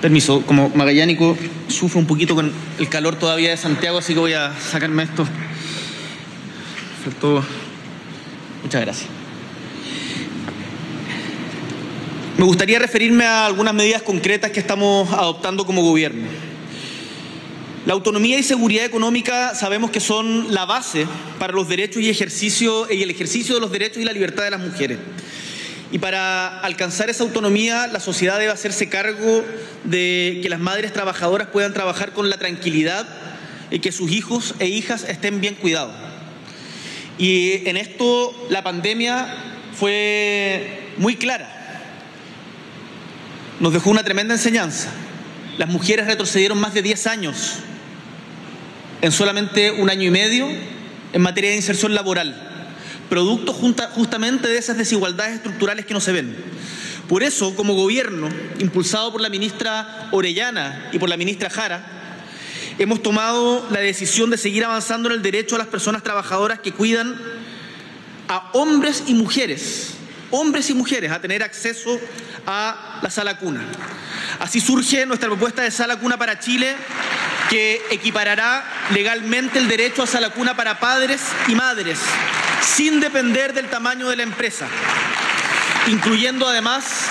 Permiso, 0.00 0.42
como 0.42 0.68
magallánico 0.68 1.36
sufro 1.68 1.98
un 1.98 2.06
poquito 2.06 2.34
con 2.34 2.52
el 2.78 2.88
calor 2.88 3.16
todavía 3.16 3.50
de 3.50 3.56
Santiago, 3.56 3.98
así 3.98 4.12
que 4.12 4.20
voy 4.20 4.34
a 4.34 4.52
sacarme 4.58 5.04
esto. 5.04 5.26
Muchas 8.62 8.80
gracias. 8.82 9.08
Me 12.36 12.44
gustaría 12.44 12.78
referirme 12.78 13.24
a 13.24 13.46
algunas 13.46 13.72
medidas 13.72 14.02
concretas 14.02 14.50
que 14.50 14.60
estamos 14.60 15.10
adoptando 15.12 15.64
como 15.64 15.82
gobierno. 15.82 16.26
La 17.86 17.92
autonomía 17.92 18.38
y 18.38 18.42
seguridad 18.42 18.86
económica 18.86 19.54
sabemos 19.54 19.90
que 19.90 20.00
son 20.00 20.54
la 20.54 20.64
base 20.64 21.06
para 21.38 21.52
los 21.52 21.68
derechos 21.68 22.02
y, 22.02 22.08
ejercicio, 22.08 22.90
y 22.90 23.02
el 23.02 23.10
ejercicio 23.10 23.54
de 23.54 23.60
los 23.60 23.70
derechos 23.70 23.98
y 23.98 24.04
la 24.04 24.12
libertad 24.14 24.44
de 24.44 24.52
las 24.52 24.60
mujeres. 24.60 24.98
Y 25.92 25.98
para 25.98 26.60
alcanzar 26.60 27.10
esa 27.10 27.24
autonomía, 27.24 27.86
la 27.88 28.00
sociedad 28.00 28.38
debe 28.38 28.52
hacerse 28.52 28.88
cargo 28.88 29.44
de 29.84 30.40
que 30.42 30.48
las 30.48 30.60
madres 30.60 30.94
trabajadoras 30.94 31.48
puedan 31.48 31.74
trabajar 31.74 32.12
con 32.14 32.30
la 32.30 32.38
tranquilidad 32.38 33.06
y 33.70 33.80
que 33.80 33.92
sus 33.92 34.10
hijos 34.10 34.54
e 34.60 34.66
hijas 34.66 35.04
estén 35.04 35.42
bien 35.42 35.54
cuidados. 35.54 35.94
Y 37.18 37.68
en 37.68 37.76
esto 37.76 38.34
la 38.48 38.64
pandemia 38.64 39.26
fue 39.78 40.90
muy 40.96 41.16
clara. 41.16 41.50
Nos 43.60 43.74
dejó 43.74 43.90
una 43.90 44.04
tremenda 44.04 44.32
enseñanza. 44.32 44.88
Las 45.58 45.68
mujeres 45.68 46.06
retrocedieron 46.06 46.58
más 46.58 46.72
de 46.72 46.80
10 46.80 47.06
años 47.08 47.58
en 49.04 49.12
solamente 49.12 49.70
un 49.70 49.90
año 49.90 50.04
y 50.04 50.10
medio 50.10 50.48
en 51.12 51.20
materia 51.20 51.50
de 51.50 51.56
inserción 51.56 51.94
laboral, 51.94 52.34
producto 53.10 53.52
justamente 53.52 54.48
de 54.48 54.56
esas 54.56 54.78
desigualdades 54.78 55.34
estructurales 55.34 55.84
que 55.84 55.92
no 55.92 56.00
se 56.00 56.12
ven. 56.12 56.34
Por 57.06 57.22
eso, 57.22 57.54
como 57.54 57.74
gobierno, 57.74 58.30
impulsado 58.60 59.12
por 59.12 59.20
la 59.20 59.28
ministra 59.28 60.08
Orellana 60.10 60.88
y 60.90 60.98
por 60.98 61.10
la 61.10 61.18
ministra 61.18 61.50
Jara, 61.50 61.84
hemos 62.78 63.02
tomado 63.02 63.68
la 63.70 63.80
decisión 63.80 64.30
de 64.30 64.38
seguir 64.38 64.64
avanzando 64.64 65.10
en 65.10 65.16
el 65.16 65.22
derecho 65.22 65.56
a 65.56 65.58
las 65.58 65.68
personas 65.68 66.02
trabajadoras 66.02 66.60
que 66.60 66.72
cuidan 66.72 67.14
a 68.28 68.52
hombres 68.54 69.02
y 69.06 69.12
mujeres, 69.12 69.96
hombres 70.30 70.70
y 70.70 70.74
mujeres, 70.74 71.12
a 71.12 71.20
tener 71.20 71.42
acceso 71.42 72.00
a 72.46 73.00
la 73.02 73.10
sala 73.10 73.36
cuna. 73.36 73.60
Así 74.40 74.60
surge 74.60 75.04
nuestra 75.04 75.28
propuesta 75.28 75.60
de 75.60 75.70
sala 75.70 75.98
cuna 75.98 76.16
para 76.16 76.38
Chile 76.40 76.74
que 77.50 77.82
equiparará 77.90 78.64
legalmente 78.90 79.58
el 79.58 79.68
derecho 79.68 80.02
a 80.02 80.06
sala 80.06 80.30
cuna 80.30 80.56
para 80.56 80.80
padres 80.80 81.20
y 81.48 81.54
madres, 81.54 81.98
sin 82.62 83.00
depender 83.00 83.52
del 83.52 83.68
tamaño 83.68 84.08
de 84.08 84.16
la 84.16 84.22
empresa, 84.22 84.66
incluyendo 85.86 86.48
además 86.48 87.08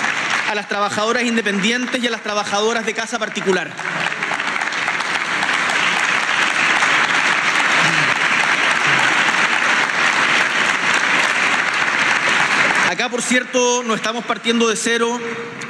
a 0.48 0.54
las 0.54 0.68
trabajadoras 0.68 1.22
independientes 1.22 2.02
y 2.02 2.06
a 2.06 2.10
las 2.10 2.22
trabajadoras 2.22 2.84
de 2.84 2.94
casa 2.94 3.18
particular. 3.18 3.70
Acá, 12.90 13.03
por 13.14 13.22
cierto, 13.22 13.84
no 13.84 13.94
estamos 13.94 14.24
partiendo 14.24 14.68
de 14.68 14.74
cero, 14.74 15.20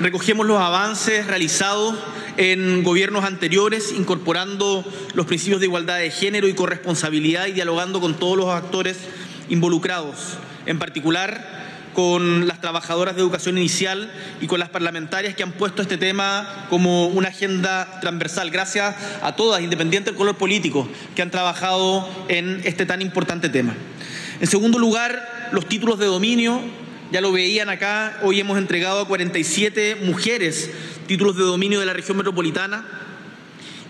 recogemos 0.00 0.46
los 0.46 0.58
avances 0.58 1.26
realizados 1.26 1.94
en 2.38 2.82
gobiernos 2.82 3.22
anteriores, 3.22 3.92
incorporando 3.92 4.82
los 5.12 5.26
principios 5.26 5.60
de 5.60 5.66
igualdad 5.66 5.98
de 5.98 6.10
género 6.10 6.48
y 6.48 6.54
corresponsabilidad 6.54 7.46
y 7.46 7.52
dialogando 7.52 8.00
con 8.00 8.14
todos 8.14 8.38
los 8.38 8.48
actores 8.48 8.96
involucrados, 9.50 10.38
en 10.64 10.78
particular 10.78 11.90
con 11.92 12.48
las 12.48 12.62
trabajadoras 12.62 13.14
de 13.14 13.20
educación 13.20 13.58
inicial 13.58 14.10
y 14.40 14.46
con 14.46 14.58
las 14.58 14.70
parlamentarias 14.70 15.34
que 15.34 15.42
han 15.42 15.52
puesto 15.52 15.82
este 15.82 15.98
tema 15.98 16.66
como 16.70 17.08
una 17.08 17.28
agenda 17.28 18.00
transversal. 18.00 18.50
Gracias 18.50 18.96
a 19.20 19.36
todas, 19.36 19.60
independiente 19.60 20.12
del 20.12 20.16
color 20.16 20.38
político, 20.38 20.88
que 21.14 21.20
han 21.20 21.30
trabajado 21.30 22.08
en 22.28 22.62
este 22.64 22.86
tan 22.86 23.02
importante 23.02 23.50
tema. 23.50 23.74
En 24.40 24.46
segundo 24.46 24.78
lugar, 24.78 25.50
los 25.52 25.68
títulos 25.68 25.98
de 25.98 26.06
dominio. 26.06 26.83
Ya 27.14 27.20
lo 27.20 27.30
veían 27.30 27.68
acá, 27.68 28.18
hoy 28.22 28.40
hemos 28.40 28.58
entregado 28.58 28.98
a 28.98 29.06
47 29.06 29.98
mujeres 30.02 30.72
títulos 31.06 31.36
de 31.36 31.44
dominio 31.44 31.78
de 31.78 31.86
la 31.86 31.92
región 31.92 32.16
metropolitana. 32.16 32.84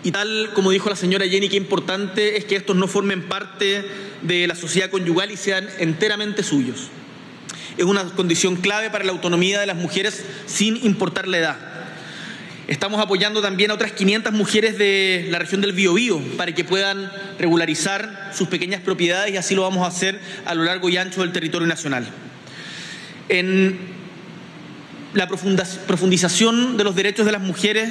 Y 0.02 0.10
tal 0.10 0.50
como 0.52 0.70
dijo 0.70 0.90
la 0.90 0.94
señora 0.94 1.26
Jenny, 1.26 1.48
qué 1.48 1.56
importante 1.56 2.36
es 2.36 2.44
que 2.44 2.54
estos 2.54 2.76
no 2.76 2.86
formen 2.86 3.22
parte 3.22 3.82
de 4.20 4.46
la 4.46 4.54
sociedad 4.54 4.90
conyugal 4.90 5.30
y 5.30 5.38
sean 5.38 5.66
enteramente 5.78 6.42
suyos. 6.42 6.88
Es 7.78 7.86
una 7.86 8.04
condición 8.14 8.56
clave 8.56 8.90
para 8.90 9.04
la 9.04 9.12
autonomía 9.12 9.58
de 9.58 9.64
las 9.64 9.76
mujeres 9.76 10.22
sin 10.44 10.76
importar 10.84 11.26
la 11.26 11.38
edad. 11.38 11.56
Estamos 12.68 13.00
apoyando 13.00 13.40
también 13.40 13.70
a 13.70 13.74
otras 13.74 13.92
500 13.92 14.34
mujeres 14.34 14.76
de 14.76 15.28
la 15.30 15.38
región 15.38 15.62
del 15.62 15.72
Biobío 15.72 16.20
para 16.36 16.54
que 16.54 16.64
puedan 16.64 17.10
regularizar 17.38 18.32
sus 18.34 18.48
pequeñas 18.48 18.82
propiedades 18.82 19.32
y 19.32 19.38
así 19.38 19.54
lo 19.54 19.62
vamos 19.62 19.82
a 19.82 19.86
hacer 19.86 20.20
a 20.44 20.54
lo 20.54 20.64
largo 20.64 20.90
y 20.90 20.98
ancho 20.98 21.22
del 21.22 21.32
territorio 21.32 21.66
nacional. 21.66 22.06
En 23.28 23.78
la 25.14 25.28
profundización 25.28 26.76
de 26.76 26.84
los 26.84 26.94
derechos 26.94 27.24
de 27.24 27.32
las 27.32 27.40
mujeres 27.40 27.90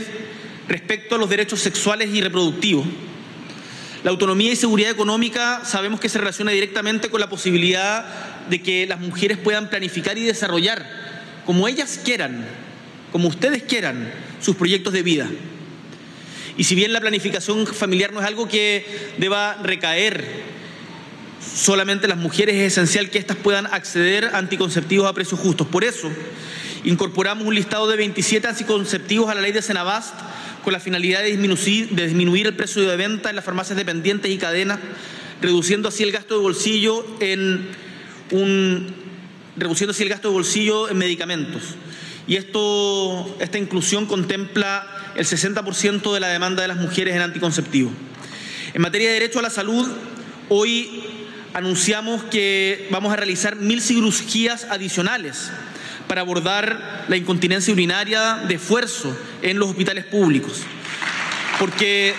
respecto 0.67 1.15
a 1.15 1.17
los 1.17 1.29
derechos 1.29 1.61
sexuales 1.61 2.09
y 2.13 2.21
reproductivos. 2.21 2.85
La 4.03 4.11
autonomía 4.11 4.51
y 4.51 4.55
seguridad 4.57 4.91
económica 4.91 5.61
sabemos 5.63 5.99
que 5.99 6.09
se 6.09 6.19
relaciona 6.19 6.51
directamente 6.51 7.09
con 7.09 7.21
la 7.21 7.29
posibilidad 7.29 8.05
de 8.49 8.61
que 8.61 8.85
las 8.85 8.99
mujeres 8.99 9.37
puedan 9.37 9.69
planificar 9.69 10.17
y 10.17 10.23
desarrollar 10.23 10.85
como 11.45 11.67
ellas 11.67 11.99
quieran, 12.03 12.45
como 13.11 13.29
ustedes 13.29 13.63
quieran, 13.63 14.11
sus 14.41 14.57
proyectos 14.57 14.91
de 14.91 15.03
vida. 15.03 15.29
Y 16.57 16.65
si 16.65 16.75
bien 16.75 16.91
la 16.93 16.99
planificación 16.99 17.65
familiar 17.65 18.11
no 18.11 18.19
es 18.19 18.25
algo 18.25 18.47
que 18.47 18.85
deba 19.17 19.55
recaer 19.63 20.25
solamente 21.55 22.05
en 22.05 22.09
las 22.09 22.19
mujeres, 22.19 22.55
es 22.55 22.73
esencial 22.73 23.09
que 23.09 23.19
éstas 23.19 23.37
puedan 23.37 23.65
acceder 23.67 24.25
a 24.25 24.37
anticonceptivos 24.37 25.07
a 25.07 25.13
precios 25.13 25.39
justos. 25.39 25.67
Por 25.67 25.83
eso, 25.83 26.11
Incorporamos 26.85 27.47
un 27.47 27.55
listado 27.55 27.87
de 27.87 27.95
27 27.95 28.45
anticonceptivos 28.45 29.29
a 29.29 29.35
la 29.35 29.41
ley 29.41 29.53
de 29.53 29.61
Senabast 29.61 30.15
con 30.63 30.73
la 30.73 30.81
finalidad 30.81 31.21
de 31.21 31.27
disminuir, 31.27 32.47
el 32.47 32.55
precio 32.55 32.81
de 32.81 32.95
venta 32.97 33.29
en 33.29 33.37
las 33.37 33.45
farmacias 33.45 33.77
dependientes 33.77 34.29
y 34.29 34.37
cadenas, 34.37 34.79
reduciendo 35.41 35.87
así 35.87 36.03
el 36.03 36.11
gasto 36.11 36.35
de 36.35 36.41
bolsillo 36.41 37.05
en 37.19 37.69
un 38.31 38.93
reduciendo 39.55 39.91
así 39.91 40.03
el 40.03 40.09
gasto 40.09 40.29
de 40.29 40.33
bolsillo 40.33 40.89
en 40.89 40.97
medicamentos. 40.97 41.63
Y 42.27 42.35
esto, 42.35 43.37
esta 43.39 43.57
inclusión 43.57 44.05
contempla 44.05 45.13
el 45.15 45.25
60% 45.25 46.13
de 46.13 46.19
la 46.19 46.27
demanda 46.27 46.61
de 46.63 46.67
las 46.67 46.77
mujeres 46.77 47.15
en 47.15 47.21
anticonceptivos. 47.21 47.93
En 48.73 48.81
materia 48.81 49.09
de 49.09 49.13
derecho 49.13 49.39
a 49.39 49.43
la 49.43 49.49
salud, 49.49 49.87
hoy 50.49 51.12
anunciamos 51.53 52.23
que 52.23 52.87
vamos 52.91 53.13
a 53.13 53.15
realizar 53.15 53.55
mil 53.55 53.81
cirugías 53.81 54.65
adicionales 54.69 55.51
para 56.07 56.21
abordar 56.21 57.05
la 57.07 57.17
incontinencia 57.17 57.73
urinaria 57.73 58.41
de 58.47 58.55
esfuerzo 58.55 59.15
en 59.41 59.59
los 59.59 59.69
hospitales 59.69 60.05
públicos. 60.05 60.61
Porque 61.59 62.13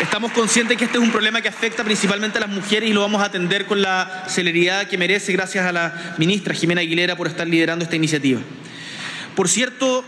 Estamos 0.00 0.32
conscientes 0.32 0.78
que 0.78 0.86
este 0.86 0.96
es 0.96 1.04
un 1.04 1.12
problema 1.12 1.42
que 1.42 1.48
afecta 1.48 1.84
principalmente 1.84 2.38
a 2.38 2.40
las 2.40 2.48
mujeres 2.48 2.88
y 2.88 2.92
lo 2.94 3.02
vamos 3.02 3.20
a 3.20 3.26
atender 3.26 3.66
con 3.66 3.82
la 3.82 4.24
celeridad 4.28 4.88
que 4.88 4.96
merece 4.96 5.30
gracias 5.32 5.66
a 5.66 5.72
la 5.72 6.14
ministra 6.16 6.54
Jimena 6.54 6.80
Aguilera 6.80 7.16
por 7.16 7.26
estar 7.26 7.46
liderando 7.46 7.84
esta 7.84 7.96
iniciativa. 7.96 8.40
Por 9.36 9.48
cierto, 9.48 10.02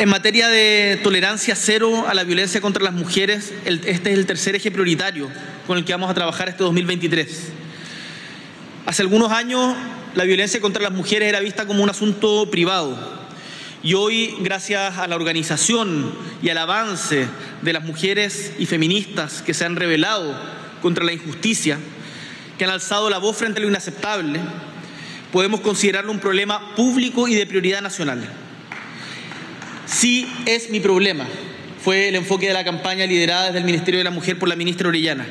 En 0.00 0.08
materia 0.08 0.48
de 0.48 0.98
tolerancia 1.02 1.54
cero 1.54 2.06
a 2.08 2.14
la 2.14 2.24
violencia 2.24 2.60
contra 2.60 2.82
las 2.82 2.94
mujeres, 2.94 3.52
este 3.64 4.12
es 4.12 4.18
el 4.18 4.26
tercer 4.26 4.56
eje 4.56 4.70
prioritario 4.70 5.28
con 5.66 5.78
el 5.78 5.84
que 5.84 5.92
vamos 5.92 6.10
a 6.10 6.14
trabajar 6.14 6.48
este 6.48 6.64
2023. 6.64 7.52
Hace 8.86 9.02
algunos 9.02 9.30
años 9.30 9.76
la 10.14 10.24
violencia 10.24 10.60
contra 10.60 10.82
las 10.82 10.92
mujeres 10.92 11.28
era 11.28 11.40
vista 11.40 11.66
como 11.66 11.82
un 11.82 11.90
asunto 11.90 12.50
privado 12.50 13.22
y 13.82 13.94
hoy, 13.94 14.34
gracias 14.40 14.98
a 14.98 15.06
la 15.06 15.16
organización 15.16 16.12
y 16.42 16.48
al 16.48 16.58
avance 16.58 17.26
de 17.62 17.72
las 17.72 17.84
mujeres 17.84 18.52
y 18.58 18.66
feministas 18.66 19.42
que 19.42 19.54
se 19.54 19.64
han 19.64 19.76
rebelado 19.76 20.36
contra 20.80 21.04
la 21.04 21.12
injusticia, 21.12 21.78
que 22.58 22.64
han 22.64 22.70
alzado 22.70 23.10
la 23.10 23.18
voz 23.18 23.36
frente 23.36 23.58
a 23.58 23.62
lo 23.62 23.68
inaceptable, 23.68 24.40
podemos 25.32 25.60
considerarlo 25.60 26.12
un 26.12 26.20
problema 26.20 26.74
público 26.76 27.28
y 27.28 27.34
de 27.34 27.46
prioridad 27.46 27.82
nacional. 27.82 28.24
Sí 29.92 30.26
es 30.46 30.70
mi 30.70 30.80
problema. 30.80 31.26
Fue 31.78 32.08
el 32.08 32.14
enfoque 32.14 32.48
de 32.48 32.54
la 32.54 32.64
campaña 32.64 33.04
liderada 33.04 33.46
desde 33.46 33.58
el 33.58 33.64
Ministerio 33.64 33.98
de 33.98 34.04
la 34.04 34.10
Mujer 34.10 34.38
por 34.38 34.48
la 34.48 34.56
ministra 34.56 34.88
Orellana. 34.88 35.26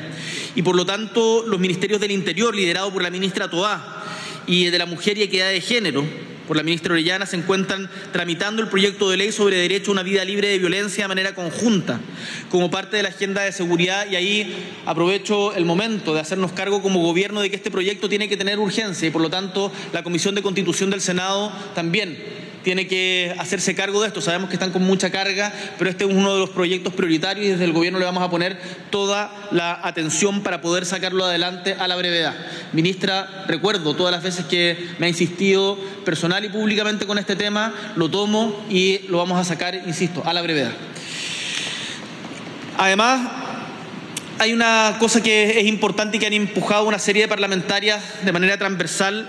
Y 0.54 0.62
por 0.62 0.76
lo 0.76 0.86
tanto, 0.86 1.44
los 1.46 1.58
ministerios 1.58 2.00
del 2.00 2.12
Interior, 2.12 2.54
liderados 2.54 2.92
por 2.92 3.02
la 3.02 3.10
ministra 3.10 3.50
Toá, 3.50 4.04
y 4.46 4.66
de 4.66 4.78
la 4.78 4.86
Mujer 4.86 5.18
y 5.18 5.22
Equidad 5.22 5.48
de 5.48 5.60
Género, 5.60 6.04
por 6.46 6.56
la 6.56 6.62
ministra 6.62 6.92
Orellana, 6.92 7.26
se 7.26 7.36
encuentran 7.36 7.90
tramitando 8.12 8.62
el 8.62 8.68
proyecto 8.68 9.10
de 9.10 9.16
ley 9.16 9.32
sobre 9.32 9.56
derecho 9.56 9.90
a 9.90 9.94
una 9.94 10.04
vida 10.04 10.24
libre 10.24 10.48
de 10.48 10.58
violencia 10.58 11.04
de 11.04 11.08
manera 11.08 11.34
conjunta, 11.34 12.00
como 12.48 12.70
parte 12.70 12.96
de 12.96 13.02
la 13.02 13.08
agenda 13.08 13.42
de 13.42 13.50
seguridad. 13.50 14.06
Y 14.10 14.14
ahí 14.14 14.54
aprovecho 14.86 15.54
el 15.54 15.64
momento 15.64 16.14
de 16.14 16.20
hacernos 16.20 16.52
cargo 16.52 16.82
como 16.82 17.00
gobierno 17.00 17.40
de 17.40 17.50
que 17.50 17.56
este 17.56 17.72
proyecto 17.72 18.08
tiene 18.08 18.28
que 18.28 18.36
tener 18.36 18.60
urgencia 18.60 19.08
y, 19.08 19.10
por 19.10 19.22
lo 19.22 19.30
tanto, 19.30 19.72
la 19.92 20.04
Comisión 20.04 20.36
de 20.36 20.42
Constitución 20.42 20.90
del 20.90 21.00
Senado 21.00 21.52
también 21.74 22.51
tiene 22.62 22.86
que 22.86 23.34
hacerse 23.38 23.74
cargo 23.74 24.00
de 24.00 24.08
esto. 24.08 24.20
Sabemos 24.20 24.48
que 24.48 24.56
están 24.56 24.72
con 24.72 24.82
mucha 24.82 25.10
carga, 25.10 25.52
pero 25.78 25.90
este 25.90 26.04
es 26.04 26.10
uno 26.10 26.32
de 26.34 26.40
los 26.40 26.50
proyectos 26.50 26.92
prioritarios 26.94 27.46
y 27.46 27.50
desde 27.50 27.64
el 27.64 27.72
Gobierno 27.72 27.98
le 27.98 28.04
vamos 28.04 28.22
a 28.22 28.30
poner 28.30 28.58
toda 28.90 29.32
la 29.50 29.80
atención 29.82 30.42
para 30.42 30.60
poder 30.60 30.86
sacarlo 30.86 31.24
adelante 31.24 31.74
a 31.78 31.88
la 31.88 31.96
brevedad. 31.96 32.34
Ministra, 32.72 33.44
recuerdo 33.48 33.94
todas 33.94 34.12
las 34.12 34.22
veces 34.22 34.44
que 34.46 34.76
me 34.98 35.06
ha 35.06 35.08
insistido 35.08 35.78
personal 36.04 36.44
y 36.44 36.48
públicamente 36.48 37.06
con 37.06 37.18
este 37.18 37.36
tema, 37.36 37.74
lo 37.96 38.10
tomo 38.10 38.64
y 38.70 39.00
lo 39.08 39.18
vamos 39.18 39.38
a 39.38 39.44
sacar, 39.44 39.74
insisto, 39.86 40.22
a 40.24 40.32
la 40.32 40.42
brevedad. 40.42 40.72
Además, 42.78 43.30
hay 44.38 44.52
una 44.52 44.96
cosa 44.98 45.22
que 45.22 45.60
es 45.60 45.66
importante 45.66 46.16
y 46.16 46.20
que 46.20 46.26
han 46.26 46.32
empujado 46.32 46.88
una 46.88 46.98
serie 46.98 47.22
de 47.22 47.28
parlamentarias 47.28 48.24
de 48.24 48.32
manera 48.32 48.56
transversal 48.56 49.28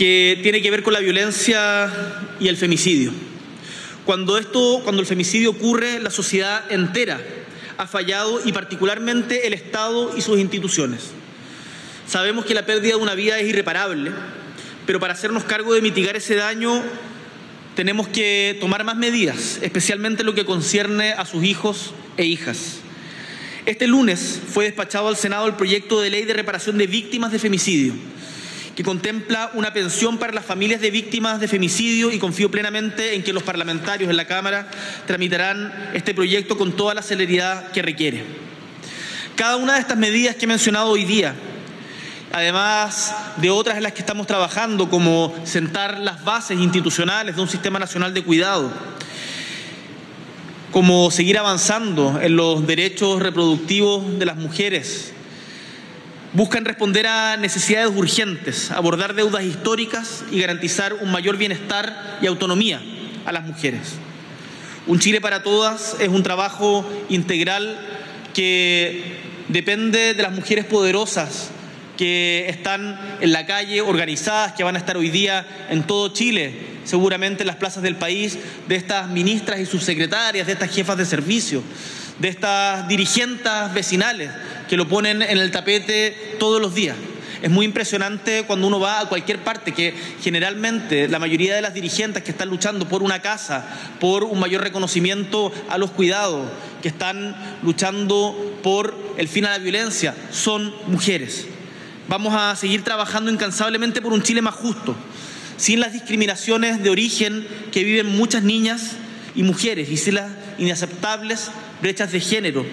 que 0.00 0.40
tiene 0.42 0.62
que 0.62 0.70
ver 0.70 0.82
con 0.82 0.94
la 0.94 1.00
violencia 1.00 1.92
y 2.40 2.48
el 2.48 2.56
femicidio. 2.56 3.12
Cuando 4.06 4.38
esto, 4.38 4.80
cuando 4.82 5.02
el 5.02 5.06
femicidio 5.06 5.50
ocurre, 5.50 6.00
la 6.00 6.08
sociedad 6.08 6.72
entera 6.72 7.20
ha 7.76 7.86
fallado 7.86 8.40
y 8.42 8.50
particularmente 8.50 9.46
el 9.46 9.52
Estado 9.52 10.16
y 10.16 10.22
sus 10.22 10.38
instituciones. 10.38 11.10
Sabemos 12.06 12.46
que 12.46 12.54
la 12.54 12.64
pérdida 12.64 12.94
de 12.94 13.02
una 13.02 13.14
vida 13.14 13.38
es 13.40 13.48
irreparable, 13.50 14.10
pero 14.86 15.00
para 15.00 15.12
hacernos 15.12 15.44
cargo 15.44 15.74
de 15.74 15.82
mitigar 15.82 16.16
ese 16.16 16.34
daño 16.34 16.82
tenemos 17.76 18.08
que 18.08 18.56
tomar 18.58 18.84
más 18.84 18.96
medidas, 18.96 19.58
especialmente 19.60 20.22
en 20.22 20.26
lo 20.28 20.34
que 20.34 20.46
concierne 20.46 21.12
a 21.12 21.26
sus 21.26 21.44
hijos 21.44 21.92
e 22.16 22.24
hijas. 22.24 22.78
Este 23.66 23.86
lunes 23.86 24.40
fue 24.48 24.64
despachado 24.64 25.08
al 25.08 25.18
Senado 25.18 25.46
el 25.46 25.56
proyecto 25.56 26.00
de 26.00 26.08
ley 26.08 26.24
de 26.24 26.32
reparación 26.32 26.78
de 26.78 26.86
víctimas 26.86 27.32
de 27.32 27.38
femicidio 27.38 27.92
que 28.80 28.84
contempla 28.84 29.50
una 29.52 29.74
pensión 29.74 30.16
para 30.16 30.32
las 30.32 30.46
familias 30.46 30.80
de 30.80 30.90
víctimas 30.90 31.38
de 31.38 31.48
femicidio 31.48 32.10
y 32.10 32.18
confío 32.18 32.50
plenamente 32.50 33.14
en 33.14 33.22
que 33.22 33.34
los 33.34 33.42
parlamentarios 33.42 34.08
en 34.08 34.16
la 34.16 34.24
Cámara 34.24 34.70
tramitarán 35.06 35.90
este 35.92 36.14
proyecto 36.14 36.56
con 36.56 36.72
toda 36.72 36.94
la 36.94 37.02
celeridad 37.02 37.72
que 37.72 37.82
requiere. 37.82 38.24
Cada 39.36 39.56
una 39.56 39.74
de 39.74 39.80
estas 39.80 39.98
medidas 39.98 40.34
que 40.34 40.46
he 40.46 40.48
mencionado 40.48 40.88
hoy 40.88 41.04
día, 41.04 41.34
además 42.32 43.14
de 43.36 43.50
otras 43.50 43.76
en 43.76 43.82
las 43.82 43.92
que 43.92 44.00
estamos 44.00 44.26
trabajando, 44.26 44.88
como 44.88 45.34
sentar 45.44 45.98
las 45.98 46.24
bases 46.24 46.58
institucionales 46.58 47.36
de 47.36 47.42
un 47.42 47.50
sistema 47.50 47.78
nacional 47.78 48.14
de 48.14 48.24
cuidado, 48.24 48.72
como 50.72 51.10
seguir 51.10 51.36
avanzando 51.36 52.18
en 52.18 52.34
los 52.34 52.66
derechos 52.66 53.20
reproductivos 53.20 54.18
de 54.18 54.24
las 54.24 54.36
mujeres, 54.38 55.12
buscan 56.32 56.64
responder 56.64 57.06
a 57.06 57.36
necesidades 57.36 57.90
urgentes, 57.94 58.70
abordar 58.70 59.14
deudas 59.14 59.44
históricas 59.44 60.24
y 60.30 60.40
garantizar 60.40 60.94
un 60.94 61.10
mayor 61.10 61.36
bienestar 61.36 62.18
y 62.22 62.26
autonomía 62.26 62.80
a 63.24 63.32
las 63.32 63.44
mujeres. 63.44 63.94
Un 64.86 64.98
Chile 64.98 65.20
para 65.20 65.42
todas 65.42 65.96
es 66.00 66.08
un 66.08 66.22
trabajo 66.22 66.88
integral 67.08 67.78
que 68.34 69.18
depende 69.48 70.14
de 70.14 70.22
las 70.22 70.32
mujeres 70.32 70.64
poderosas 70.64 71.50
que 71.96 72.48
están 72.48 72.98
en 73.20 73.32
la 73.32 73.44
calle, 73.44 73.82
organizadas, 73.82 74.52
que 74.52 74.64
van 74.64 74.74
a 74.74 74.78
estar 74.78 74.96
hoy 74.96 75.10
día 75.10 75.46
en 75.68 75.82
todo 75.82 76.08
Chile, 76.14 76.54
seguramente 76.84 77.42
en 77.42 77.46
las 77.46 77.56
plazas 77.56 77.82
del 77.82 77.96
país, 77.96 78.38
de 78.68 78.76
estas 78.76 79.08
ministras 79.08 79.60
y 79.60 79.66
subsecretarias, 79.66 80.46
de 80.46 80.54
estas 80.54 80.74
jefas 80.74 80.96
de 80.96 81.04
servicio, 81.04 81.62
de 82.20 82.28
estas 82.28 82.86
dirigentes 82.86 83.74
vecinales 83.74 84.30
que 84.68 84.76
lo 84.76 84.86
ponen 84.86 85.22
en 85.22 85.38
el 85.38 85.50
tapete 85.50 86.36
todos 86.38 86.60
los 86.60 86.74
días. 86.74 86.96
Es 87.42 87.50
muy 87.50 87.64
impresionante 87.64 88.44
cuando 88.46 88.66
uno 88.66 88.78
va 88.78 89.00
a 89.00 89.08
cualquier 89.08 89.38
parte 89.38 89.72
que 89.72 89.94
generalmente 90.22 91.08
la 91.08 91.18
mayoría 91.18 91.54
de 91.56 91.62
las 91.62 91.72
dirigentes 91.72 92.22
que 92.22 92.32
están 92.32 92.50
luchando 92.50 92.86
por 92.86 93.02
una 93.02 93.22
casa, 93.22 93.64
por 93.98 94.24
un 94.24 94.38
mayor 94.38 94.62
reconocimiento 94.62 95.50
a 95.70 95.78
los 95.78 95.90
cuidados, 95.90 96.50
que 96.82 96.88
están 96.88 97.34
luchando 97.62 98.58
por 98.62 98.94
el 99.16 99.26
fin 99.26 99.46
a 99.46 99.50
la 99.50 99.58
violencia, 99.58 100.14
son 100.30 100.74
mujeres. 100.86 101.46
Vamos 102.08 102.34
a 102.34 102.54
seguir 102.56 102.84
trabajando 102.84 103.30
incansablemente 103.30 104.02
por 104.02 104.12
un 104.12 104.22
Chile 104.22 104.42
más 104.42 104.54
justo, 104.54 104.94
sin 105.56 105.80
las 105.80 105.94
discriminaciones 105.94 106.82
de 106.82 106.90
origen 106.90 107.46
que 107.72 107.84
viven 107.84 108.06
muchas 108.06 108.42
niñas 108.42 108.96
y 109.34 109.44
mujeres 109.44 109.88
y 109.88 109.96
sin 109.96 110.16
las 110.16 110.30
inaceptables 110.58 111.50
brechas 111.80 112.12
de 112.12 112.20
género 112.20 112.64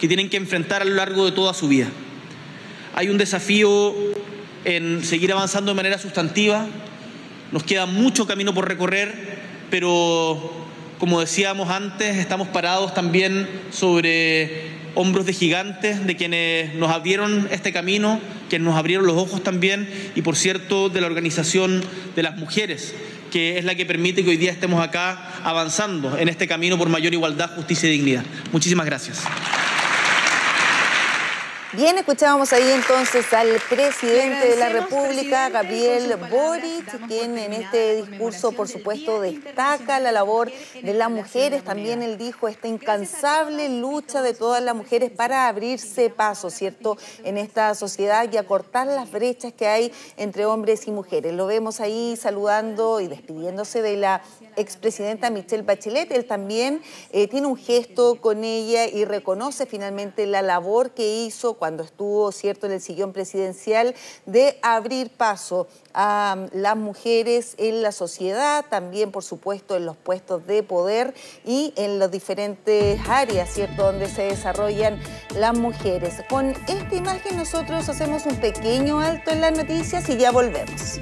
que 0.00 0.08
tienen 0.08 0.28
que 0.28 0.36
enfrentar 0.36 0.82
a 0.82 0.84
lo 0.84 0.94
largo 0.94 1.24
de 1.24 1.32
toda 1.32 1.54
su 1.54 1.68
vida. 1.68 1.88
Hay 2.94 3.08
un 3.08 3.18
desafío 3.18 3.94
en 4.64 5.04
seguir 5.04 5.32
avanzando 5.32 5.70
de 5.70 5.76
manera 5.76 5.98
sustantiva, 5.98 6.66
nos 7.50 7.64
queda 7.64 7.86
mucho 7.86 8.26
camino 8.26 8.54
por 8.54 8.68
recorrer, 8.68 9.38
pero 9.70 10.52
como 10.98 11.20
decíamos 11.20 11.68
antes, 11.68 12.16
estamos 12.16 12.48
parados 12.48 12.94
también 12.94 13.48
sobre 13.70 14.70
hombros 14.94 15.26
de 15.26 15.32
gigantes, 15.32 16.06
de 16.06 16.16
quienes 16.16 16.74
nos 16.74 16.90
abrieron 16.90 17.48
este 17.50 17.72
camino, 17.72 18.20
quienes 18.48 18.66
nos 18.66 18.76
abrieron 18.76 19.06
los 19.06 19.16
ojos 19.16 19.42
también, 19.42 19.88
y 20.14 20.22
por 20.22 20.36
cierto, 20.36 20.88
de 20.88 21.00
la 21.00 21.06
organización 21.06 21.82
de 22.14 22.22
las 22.22 22.36
mujeres, 22.36 22.94
que 23.32 23.58
es 23.58 23.64
la 23.64 23.74
que 23.74 23.86
permite 23.86 24.22
que 24.22 24.30
hoy 24.30 24.36
día 24.36 24.52
estemos 24.52 24.84
acá 24.84 25.40
avanzando 25.42 26.16
en 26.18 26.28
este 26.28 26.46
camino 26.46 26.78
por 26.78 26.88
mayor 26.88 27.12
igualdad, 27.14 27.50
justicia 27.56 27.88
y 27.88 27.92
dignidad. 27.92 28.24
Muchísimas 28.52 28.86
gracias. 28.86 29.24
Bien, 31.74 31.96
escuchábamos 31.96 32.52
ahí 32.52 32.70
entonces 32.70 33.32
al 33.32 33.48
presidente 33.70 34.46
de 34.46 34.56
la 34.56 34.68
República, 34.68 35.48
Gabriel 35.48 36.16
Boric, 36.30 37.06
quien 37.06 37.38
en 37.38 37.54
este 37.54 37.96
discurso, 38.04 38.52
por 38.52 38.68
supuesto, 38.68 39.22
destaca 39.22 39.98
la 39.98 40.12
labor 40.12 40.52
de 40.82 40.92
las 40.92 41.10
mujeres. 41.10 41.64
También 41.64 42.02
él 42.02 42.18
dijo 42.18 42.46
esta 42.46 42.68
incansable 42.68 43.70
lucha 43.70 44.20
de 44.20 44.34
todas 44.34 44.62
las 44.62 44.74
mujeres 44.74 45.10
para 45.10 45.48
abrirse 45.48 46.10
paso, 46.10 46.50
¿cierto?, 46.50 46.98
en 47.24 47.38
esta 47.38 47.74
sociedad 47.74 48.28
y 48.30 48.36
acortar 48.36 48.86
las 48.86 49.10
brechas 49.10 49.54
que 49.54 49.66
hay 49.66 49.92
entre 50.18 50.44
hombres 50.44 50.86
y 50.86 50.90
mujeres. 50.90 51.32
Lo 51.32 51.46
vemos 51.46 51.80
ahí 51.80 52.18
saludando 52.20 53.00
y 53.00 53.06
despidiéndose 53.06 53.80
de 53.80 53.96
la 53.96 54.22
expresidenta 54.56 55.30
Michelle 55.30 55.62
Bachelet. 55.62 56.12
Él 56.12 56.26
también 56.26 56.82
eh, 57.12 57.28
tiene 57.28 57.46
un 57.46 57.56
gesto 57.56 58.20
con 58.20 58.44
ella 58.44 58.84
y 58.84 59.06
reconoce 59.06 59.64
finalmente 59.64 60.26
la 60.26 60.42
labor 60.42 60.90
que 60.90 61.24
hizo 61.24 61.56
cuando 61.62 61.84
estuvo 61.84 62.32
cierto 62.32 62.66
en 62.66 62.72
el 62.72 62.80
sillón 62.80 63.12
presidencial 63.12 63.94
de 64.26 64.58
abrir 64.62 65.10
paso 65.10 65.68
a 65.94 66.48
las 66.52 66.76
mujeres 66.76 67.54
en 67.56 67.82
la 67.82 67.92
sociedad, 67.92 68.64
también 68.68 69.12
por 69.12 69.22
supuesto 69.22 69.76
en 69.76 69.86
los 69.86 69.96
puestos 69.96 70.44
de 70.48 70.64
poder 70.64 71.14
y 71.46 71.72
en 71.76 72.00
las 72.00 72.10
diferentes 72.10 72.98
áreas, 73.08 73.48
¿cierto?, 73.48 73.84
donde 73.84 74.08
se 74.08 74.22
desarrollan 74.22 75.00
las 75.36 75.56
mujeres. 75.56 76.14
Con 76.28 76.50
esta 76.66 76.96
imagen 76.96 77.36
nosotros 77.36 77.88
hacemos 77.88 78.26
un 78.26 78.40
pequeño 78.40 78.98
alto 78.98 79.30
en 79.30 79.40
las 79.40 79.56
noticias 79.56 80.08
y 80.08 80.16
ya 80.16 80.32
volvemos. 80.32 80.98